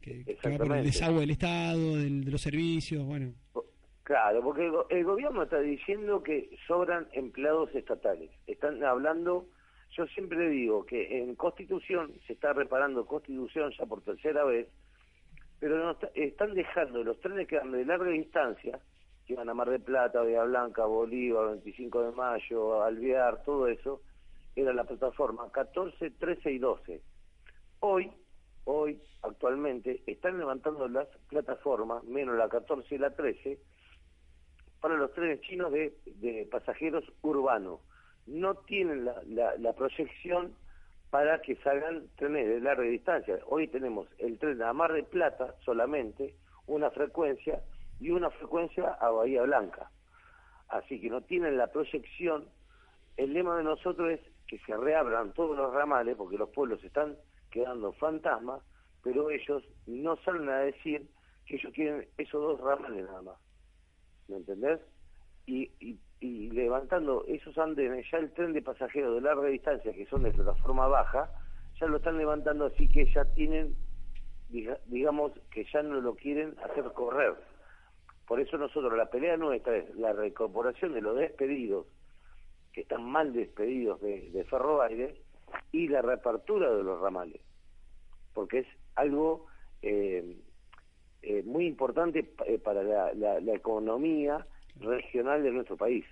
que, 0.00 0.38
va 0.48 0.56
por 0.56 0.76
el 0.78 0.84
desagüe 0.84 1.20
del 1.20 1.30
Estado, 1.30 1.96
de 1.96 2.08
los 2.08 2.40
servicios, 2.40 3.04
bueno. 3.04 3.34
Claro, 4.02 4.42
porque 4.42 4.70
el 4.90 5.04
gobierno 5.04 5.42
está 5.42 5.60
diciendo 5.60 6.22
que 6.22 6.48
sobran 6.66 7.06
empleados 7.12 7.74
estatales. 7.74 8.30
Están 8.46 8.82
hablando 8.82 9.46
yo 9.96 10.06
siempre 10.08 10.48
digo 10.48 10.84
que 10.84 11.18
en 11.18 11.34
Constitución, 11.36 12.12
se 12.26 12.32
está 12.32 12.52
reparando 12.52 13.06
Constitución 13.06 13.72
ya 13.78 13.86
por 13.86 14.02
tercera 14.02 14.44
vez, 14.44 14.66
pero 15.60 15.96
están 16.14 16.54
dejando 16.54 17.04
los 17.04 17.20
trenes 17.20 17.46
que 17.46 17.58
van 17.58 17.70
de 17.70 17.84
larga 17.84 18.10
distancia, 18.10 18.80
que 19.26 19.34
van 19.34 19.48
a 19.48 19.54
Mar 19.54 19.70
de 19.70 19.78
Plata, 19.78 20.22
Villa 20.22 20.44
Blanca, 20.44 20.84
Bolívar, 20.84 21.50
25 21.50 22.02
de 22.02 22.12
Mayo, 22.12 22.82
Alvear, 22.82 23.42
todo 23.44 23.68
eso, 23.68 24.00
era 24.56 24.72
la 24.72 24.84
plataforma 24.84 25.50
14, 25.50 26.10
13 26.10 26.52
y 26.52 26.58
12. 26.58 27.02
Hoy, 27.80 28.12
hoy, 28.64 29.00
actualmente, 29.22 30.02
están 30.06 30.38
levantando 30.38 30.88
las 30.88 31.08
plataformas, 31.28 32.04
menos 32.04 32.36
la 32.36 32.48
14 32.48 32.94
y 32.94 32.98
la 32.98 33.10
13, 33.14 33.58
para 34.80 34.96
los 34.96 35.12
trenes 35.14 35.40
chinos 35.40 35.72
de, 35.72 35.96
de 36.04 36.46
pasajeros 36.50 37.04
urbanos 37.22 37.80
no 38.26 38.54
tienen 38.54 39.04
la, 39.04 39.22
la, 39.58 39.72
proyección 39.74 40.54
para 41.10 41.40
que 41.42 41.56
salgan 41.56 42.08
trenes 42.16 42.48
de 42.48 42.60
larga 42.60 42.82
distancia. 42.84 43.38
Hoy 43.46 43.68
tenemos 43.68 44.08
el 44.18 44.38
tren 44.38 44.62
a 44.62 44.72
Mar 44.72 44.92
de 44.92 45.02
Plata 45.02 45.54
solamente, 45.64 46.34
una 46.66 46.90
frecuencia 46.90 47.62
y 48.00 48.10
una 48.10 48.30
frecuencia 48.30 48.88
a 49.00 49.10
Bahía 49.10 49.42
Blanca. 49.42 49.90
Así 50.68 51.00
que 51.00 51.10
no 51.10 51.20
tienen 51.20 51.56
la 51.56 51.68
proyección. 51.68 52.48
El 53.16 53.32
lema 53.32 53.56
de 53.56 53.64
nosotros 53.64 54.10
es 54.10 54.20
que 54.46 54.58
se 54.58 54.76
reabran 54.76 55.32
todos 55.32 55.56
los 55.56 55.72
ramales, 55.72 56.16
porque 56.16 56.38
los 56.38 56.50
pueblos 56.50 56.82
están 56.84 57.16
quedando 57.50 57.92
fantasmas, 57.92 58.62
pero 59.02 59.30
ellos 59.30 59.62
no 59.86 60.16
salen 60.18 60.48
a 60.48 60.58
decir 60.58 61.08
que 61.46 61.56
ellos 61.56 61.72
quieren 61.74 62.08
esos 62.18 62.40
dos 62.40 62.60
ramales 62.60 63.04
nada 63.04 63.22
más. 63.22 63.36
¿Me 64.28 64.36
entendés? 64.36 64.80
Y, 65.46 65.70
y 65.78 65.98
y 66.24 66.48
levantando 66.50 67.22
esos 67.28 67.56
andenes, 67.58 68.06
ya 68.10 68.16
el 68.16 68.32
tren 68.32 68.54
de 68.54 68.62
pasajeros 68.62 69.14
de 69.14 69.20
larga 69.20 69.46
distancia, 69.48 69.92
que 69.92 70.06
son 70.06 70.22
de 70.22 70.30
plataforma 70.30 70.86
baja, 70.86 71.28
ya 71.78 71.86
lo 71.86 71.98
están 71.98 72.16
levantando 72.16 72.64
así 72.64 72.88
que 72.88 73.04
ya 73.12 73.26
tienen, 73.34 73.76
digamos, 74.86 75.32
que 75.50 75.66
ya 75.70 75.82
no 75.82 76.00
lo 76.00 76.14
quieren 76.14 76.54
hacer 76.64 76.84
correr. 76.94 77.34
Por 78.26 78.40
eso 78.40 78.56
nosotros, 78.56 78.96
la 78.96 79.10
pelea 79.10 79.36
nuestra 79.36 79.76
es 79.76 79.94
la 79.96 80.14
reincorporación 80.14 80.94
de 80.94 81.02
los 81.02 81.14
despedidos 81.14 81.86
que 82.74 82.80
están 82.80 83.04
mal 83.04 83.32
despedidos 83.32 84.00
de, 84.00 84.30
de 84.30 84.44
y 85.70 85.88
la 85.88 86.02
reapertura 86.02 86.70
de 86.70 86.82
los 86.82 87.00
ramales, 87.00 87.40
porque 88.32 88.60
es 88.60 88.66
algo 88.96 89.46
eh, 89.82 90.36
eh, 91.22 91.42
muy 91.44 91.66
importante 91.66 92.32
eh, 92.46 92.58
para 92.58 92.82
la, 93.14 93.54
economía 93.54 94.44
regional 94.80 95.44
de 95.44 95.52
nuestro 95.52 95.76
país. 95.76 96.04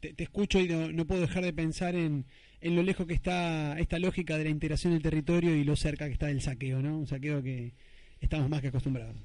te, 0.00 0.22
escucho 0.22 0.58
y 0.58 0.68
no, 0.68 1.06
puedo 1.06 1.20
dejar 1.20 1.44
de 1.44 1.52
pensar 1.52 1.94
en, 1.94 2.24
en 2.60 2.74
lo 2.74 2.82
lejos 2.82 3.06
que 3.06 3.14
está 3.14 3.78
esta 3.78 4.00
lógica 4.00 4.36
de 4.36 4.44
la 4.44 4.50
integración 4.50 4.92
del 4.92 5.02
territorio 5.02 5.54
y 5.54 5.62
lo 5.62 5.76
cerca 5.76 6.06
que 6.06 6.12
está 6.14 6.26
del 6.26 6.40
saqueo, 6.40 6.82
¿no? 6.82 6.98
Un 6.98 7.06
saqueo 7.06 7.42
que 7.42 7.74
estamos 8.20 8.48
más 8.50 8.60
que 8.60 8.68
acostumbrados. 8.68 9.16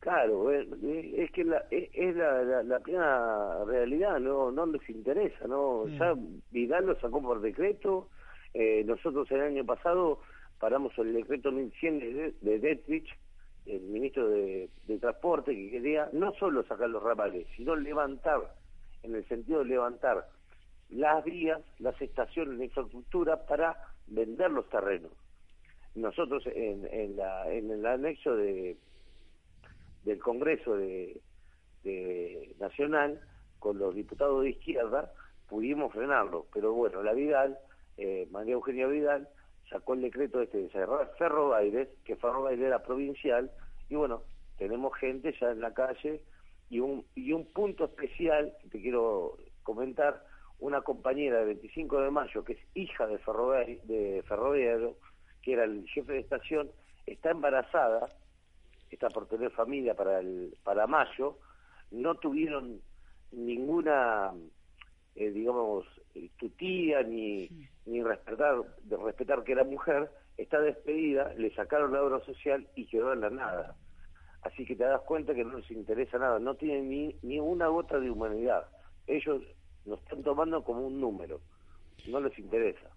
Claro, 0.00 0.50
es, 0.50 1.30
que 1.32 1.44
la, 1.44 1.62
es, 1.70 2.16
la, 2.16 2.62
la, 2.62 2.78
plena 2.80 3.64
realidad, 3.66 4.18
no 4.18 4.50
no 4.50 4.64
les 4.64 4.88
interesa, 4.88 5.46
no 5.46 5.84
mm. 5.84 5.98
ya 5.98 6.14
Vidal 6.50 6.86
lo 6.86 6.98
sacó 7.00 7.20
por 7.20 7.42
decreto, 7.42 8.08
eh, 8.54 8.82
nosotros 8.86 9.30
el 9.30 9.42
año 9.42 9.64
pasado 9.66 10.20
paramos 10.58 10.96
el 10.96 11.12
decreto 11.12 11.52
1100 11.52 11.98
de, 11.98 12.34
de 12.40 12.58
Detrich, 12.58 13.14
el 13.66 13.82
ministro 13.82 14.26
de, 14.30 14.70
Transporte, 15.00 15.54
que 15.54 15.70
quería 15.70 16.08
no 16.14 16.32
solo 16.34 16.62
sacar 16.64 16.88
los 16.88 17.02
ramales, 17.02 17.46
sino 17.56 17.76
levantar, 17.76 18.54
en 19.02 19.14
el 19.14 19.28
sentido 19.28 19.60
de 19.60 19.66
levantar 19.66 20.28
las 20.88 21.22
vías, 21.24 21.60
las 21.78 22.00
estaciones, 22.00 22.58
la 22.58 22.64
infraestructura 22.64 23.46
para 23.46 23.76
vender 24.06 24.50
los 24.50 24.68
terrenos. 24.70 25.12
Nosotros 25.94 26.42
en, 26.46 26.86
en, 26.90 27.16
la, 27.16 27.52
en 27.52 27.70
el 27.70 27.84
anexo 27.84 28.34
de 28.34 28.76
del 30.04 30.18
Congreso 30.18 30.76
de, 30.76 31.20
Nacional 32.58 33.20
con 33.58 33.78
los 33.78 33.94
diputados 33.94 34.42
de 34.42 34.50
izquierda 34.50 35.12
pudimos 35.48 35.92
frenarlo, 35.92 36.46
pero 36.52 36.72
bueno, 36.72 37.02
la 37.02 37.12
Vidal, 37.12 37.58
eh, 37.96 38.28
María 38.30 38.54
Eugenia 38.54 38.86
Vidal, 38.86 39.28
sacó 39.68 39.94
el 39.94 40.02
decreto 40.02 40.40
este 40.42 40.58
de 40.58 40.70
cerrar 40.70 41.12
Ferrobaires, 41.18 41.88
que 42.04 42.16
Ferrobaires 42.16 42.64
era 42.64 42.82
provincial, 42.82 43.50
y 43.88 43.96
bueno, 43.96 44.22
tenemos 44.58 44.96
gente 44.98 45.34
ya 45.40 45.50
en 45.50 45.60
la 45.60 45.72
calle, 45.72 46.22
y 46.68 46.80
un, 46.80 47.04
y 47.14 47.32
un 47.32 47.46
punto 47.46 47.84
especial 47.84 48.52
que 48.62 48.68
te 48.68 48.80
quiero 48.80 49.36
comentar, 49.62 50.24
una 50.60 50.82
compañera 50.82 51.38
de 51.38 51.46
25 51.46 52.02
de 52.02 52.10
mayo, 52.10 52.44
que 52.44 52.52
es 52.52 52.58
hija 52.74 53.06
de 53.06 53.18
Ferrobaires, 53.18 53.86
de 53.88 54.22
Ferroviario, 54.28 54.96
que 55.42 55.54
era 55.54 55.64
el 55.64 55.88
jefe 55.88 56.12
de 56.12 56.20
estación, 56.20 56.70
está 57.06 57.30
embarazada 57.30 58.08
está 58.90 59.08
por 59.08 59.26
tener 59.26 59.50
familia 59.50 59.94
para 59.94 60.20
el 60.20 60.54
para 60.62 60.86
mayo, 60.86 61.38
no 61.90 62.14
tuvieron 62.16 62.80
ninguna, 63.32 64.32
eh, 65.14 65.30
digamos, 65.30 65.86
tutía 66.38 67.02
ni, 67.02 67.48
ni 67.86 68.02
respetar, 68.02 68.56
de 68.82 68.96
respetar 68.96 69.44
que 69.44 69.52
era 69.52 69.64
mujer, 69.64 70.10
está 70.36 70.60
despedida, 70.60 71.32
le 71.34 71.54
sacaron 71.54 71.92
la 71.92 72.02
obra 72.02 72.20
social 72.24 72.66
y 72.74 72.86
quedó 72.86 73.12
en 73.12 73.20
la 73.20 73.30
nada. 73.30 73.76
Así 74.42 74.64
que 74.64 74.74
te 74.74 74.84
das 74.84 75.02
cuenta 75.02 75.34
que 75.34 75.44
no 75.44 75.58
les 75.58 75.70
interesa 75.70 76.18
nada, 76.18 76.38
no 76.38 76.54
tienen 76.54 76.88
ni, 76.88 77.16
ni 77.22 77.38
una 77.38 77.68
gota 77.68 78.00
de 78.00 78.10
humanidad. 78.10 78.66
Ellos 79.06 79.42
lo 79.84 79.96
están 79.96 80.22
tomando 80.22 80.62
como 80.64 80.86
un 80.86 81.00
número, 81.00 81.40
no 82.08 82.20
les 82.20 82.38
interesa. 82.38 82.88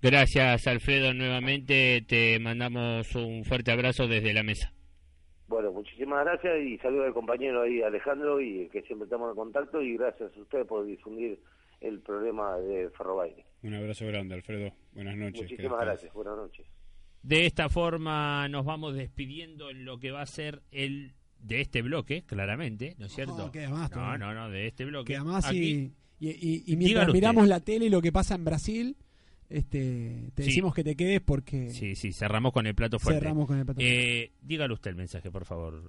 Gracias 0.00 0.66
Alfredo, 0.66 1.12
nuevamente 1.12 2.04
te 2.06 2.38
mandamos 2.38 3.14
un 3.16 3.44
fuerte 3.44 3.72
abrazo 3.72 4.06
desde 4.06 4.32
la 4.32 4.44
mesa. 4.44 4.72
Bueno, 5.48 5.72
muchísimas 5.72 6.24
gracias 6.24 6.60
y 6.62 6.76
saludo 6.78 7.04
al 7.04 7.14
compañero 7.14 7.62
ahí 7.62 7.82
Alejandro 7.82 8.40
y 8.40 8.68
que 8.68 8.82
siempre 8.82 9.04
estamos 9.04 9.30
en 9.30 9.36
contacto 9.36 9.80
y 9.80 9.96
gracias 9.96 10.30
a 10.36 10.40
ustedes 10.40 10.66
por 10.66 10.84
difundir 10.84 11.40
el 11.80 12.00
problema 12.00 12.58
de 12.58 12.90
Ferrobaile. 12.90 13.44
Un 13.62 13.74
abrazo 13.74 14.06
grande, 14.06 14.34
Alfredo. 14.34 14.72
Buenas 14.92 15.16
noches. 15.16 15.42
Muchísimas 15.42 15.80
gracias. 15.80 16.12
Buenas 16.12 16.36
noches. 16.36 16.66
De 17.22 17.46
esta 17.46 17.68
forma 17.68 18.46
nos 18.48 18.64
vamos 18.64 18.94
despidiendo 18.94 19.70
en 19.70 19.84
lo 19.84 19.98
que 19.98 20.10
va 20.10 20.20
a 20.20 20.26
ser 20.26 20.62
el 20.70 21.14
de 21.40 21.60
este 21.62 21.82
bloque, 21.82 22.22
claramente, 22.22 22.94
¿no 22.98 23.06
es 23.06 23.12
cierto? 23.12 23.50
No, 23.94 24.18
no, 24.18 24.34
no, 24.34 24.50
de 24.50 24.66
este 24.66 24.84
bloque. 24.84 25.12
Que 25.12 25.16
además 25.16 25.50
y, 25.52 25.92
y, 26.20 26.76
mientras 26.76 27.12
miramos 27.12 27.46
la 27.48 27.60
tele 27.60 27.86
y 27.86 27.90
lo 27.90 28.02
que 28.02 28.12
pasa 28.12 28.34
en 28.34 28.44
Brasil, 28.44 28.96
este, 29.50 30.30
te 30.34 30.42
decimos 30.42 30.74
que 30.74 30.84
te 30.84 30.94
quedes 30.94 31.20
porque... 31.20 31.70
Sí, 31.70 31.94
sí, 31.94 32.12
cerramos 32.12 32.52
con 32.52 32.66
el 32.66 32.74
plato 32.74 32.98
fuerte. 32.98 33.20
Cerramos 33.20 33.46
con 33.46 33.58
el 33.58 33.64
plato 33.64 33.80
fuerte. 33.80 34.22
Eh, 34.24 34.32
dígale 34.42 34.74
usted 34.74 34.90
el 34.90 34.96
mensaje, 34.96 35.30
por 35.30 35.44
favor. 35.44 35.82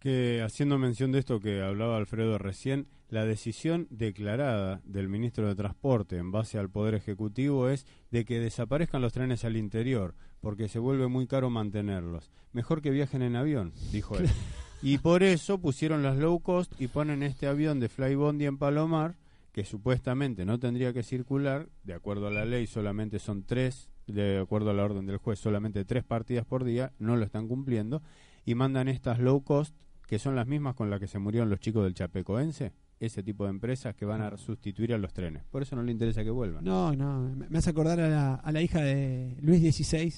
Que 0.00 0.42
haciendo 0.42 0.78
mención 0.78 1.12
de 1.12 1.20
esto 1.20 1.40
que 1.40 1.62
hablaba 1.62 1.96
Alfredo 1.96 2.38
recién, 2.38 2.88
la 3.08 3.24
decisión 3.24 3.86
declarada 3.90 4.80
del 4.84 5.08
ministro 5.08 5.46
de 5.46 5.54
Transporte 5.54 6.16
en 6.16 6.32
base 6.32 6.58
al 6.58 6.70
Poder 6.70 6.94
Ejecutivo 6.94 7.68
es 7.68 7.86
de 8.10 8.24
que 8.24 8.40
desaparezcan 8.40 9.02
los 9.02 9.12
trenes 9.12 9.44
al 9.44 9.56
interior, 9.56 10.14
porque 10.40 10.68
se 10.68 10.80
vuelve 10.80 11.06
muy 11.06 11.26
caro 11.26 11.48
mantenerlos. 11.48 12.30
Mejor 12.52 12.82
que 12.82 12.90
viajen 12.90 13.22
en 13.22 13.36
avión, 13.36 13.72
dijo 13.92 14.18
él. 14.18 14.28
y 14.82 14.98
por 14.98 15.22
eso 15.22 15.58
pusieron 15.58 16.02
las 16.02 16.16
low 16.16 16.40
cost 16.40 16.72
y 16.80 16.88
ponen 16.88 17.22
este 17.22 17.46
avión 17.46 17.78
de 17.78 17.88
Flybondi 17.88 18.46
en 18.46 18.58
Palomar, 18.58 19.14
que 19.56 19.64
supuestamente 19.64 20.44
no 20.44 20.58
tendría 20.58 20.92
que 20.92 21.02
circular, 21.02 21.70
de 21.82 21.94
acuerdo 21.94 22.26
a 22.26 22.30
la 22.30 22.44
ley 22.44 22.66
solamente 22.66 23.18
son 23.18 23.42
tres, 23.42 23.88
de 24.06 24.38
acuerdo 24.38 24.68
a 24.68 24.74
la 24.74 24.84
orden 24.84 25.06
del 25.06 25.16
juez, 25.16 25.38
solamente 25.38 25.86
tres 25.86 26.04
partidas 26.04 26.44
por 26.44 26.62
día, 26.62 26.92
no 26.98 27.16
lo 27.16 27.24
están 27.24 27.48
cumpliendo, 27.48 28.02
y 28.44 28.54
mandan 28.54 28.86
estas 28.86 29.18
low 29.18 29.42
cost, 29.44 29.74
que 30.06 30.18
son 30.18 30.36
las 30.36 30.46
mismas 30.46 30.74
con 30.74 30.90
las 30.90 31.00
que 31.00 31.06
se 31.06 31.18
murieron 31.18 31.48
los 31.48 31.58
chicos 31.58 31.84
del 31.84 31.94
Chapecoense, 31.94 32.74
ese 33.00 33.22
tipo 33.22 33.44
de 33.44 33.50
empresas 33.50 33.94
que 33.94 34.04
van 34.04 34.20
a 34.20 34.36
sustituir 34.36 34.92
a 34.92 34.98
los 34.98 35.14
trenes. 35.14 35.44
Por 35.44 35.62
eso 35.62 35.74
no 35.74 35.82
le 35.82 35.92
interesa 35.92 36.22
que 36.22 36.28
vuelvan. 36.28 36.62
No, 36.62 36.94
no, 36.94 37.34
me 37.34 37.56
hace 37.56 37.70
acordar 37.70 37.98
a 37.98 38.10
la, 38.10 38.34
a 38.34 38.52
la 38.52 38.60
hija 38.60 38.82
de 38.82 39.38
Luis 39.40 39.62
XVI 39.74 40.12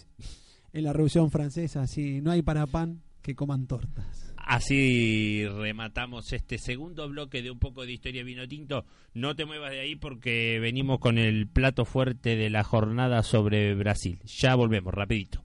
en 0.72 0.82
la 0.82 0.92
Revolución 0.92 1.30
Francesa, 1.30 1.86
si 1.86 2.20
no 2.20 2.32
hay 2.32 2.42
para 2.42 2.66
pan, 2.66 3.02
que 3.22 3.36
coman 3.36 3.68
tortas. 3.68 4.34
Así 4.48 5.46
rematamos 5.46 6.32
este 6.32 6.56
segundo 6.56 7.06
bloque 7.06 7.42
de 7.42 7.50
un 7.50 7.58
poco 7.58 7.84
de 7.84 7.92
historia 7.92 8.24
vino 8.24 8.48
tinto. 8.48 8.86
No 9.12 9.36
te 9.36 9.44
muevas 9.44 9.72
de 9.72 9.80
ahí 9.80 9.94
porque 9.94 10.58
venimos 10.58 11.00
con 11.00 11.18
el 11.18 11.46
plato 11.46 11.84
fuerte 11.84 12.34
de 12.34 12.48
la 12.48 12.64
jornada 12.64 13.22
sobre 13.22 13.74
Brasil. 13.74 14.20
Ya 14.24 14.54
volvemos, 14.54 14.94
rapidito. 14.94 15.44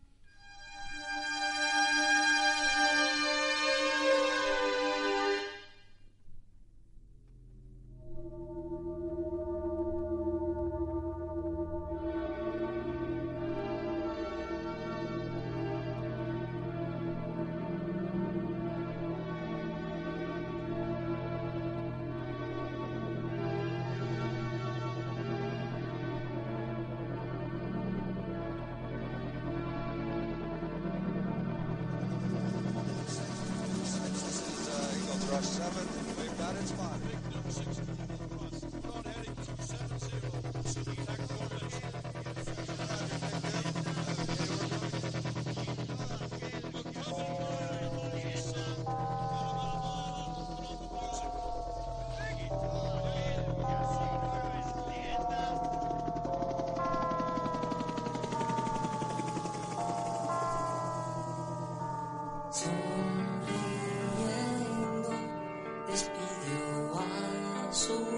so 67.73 68.12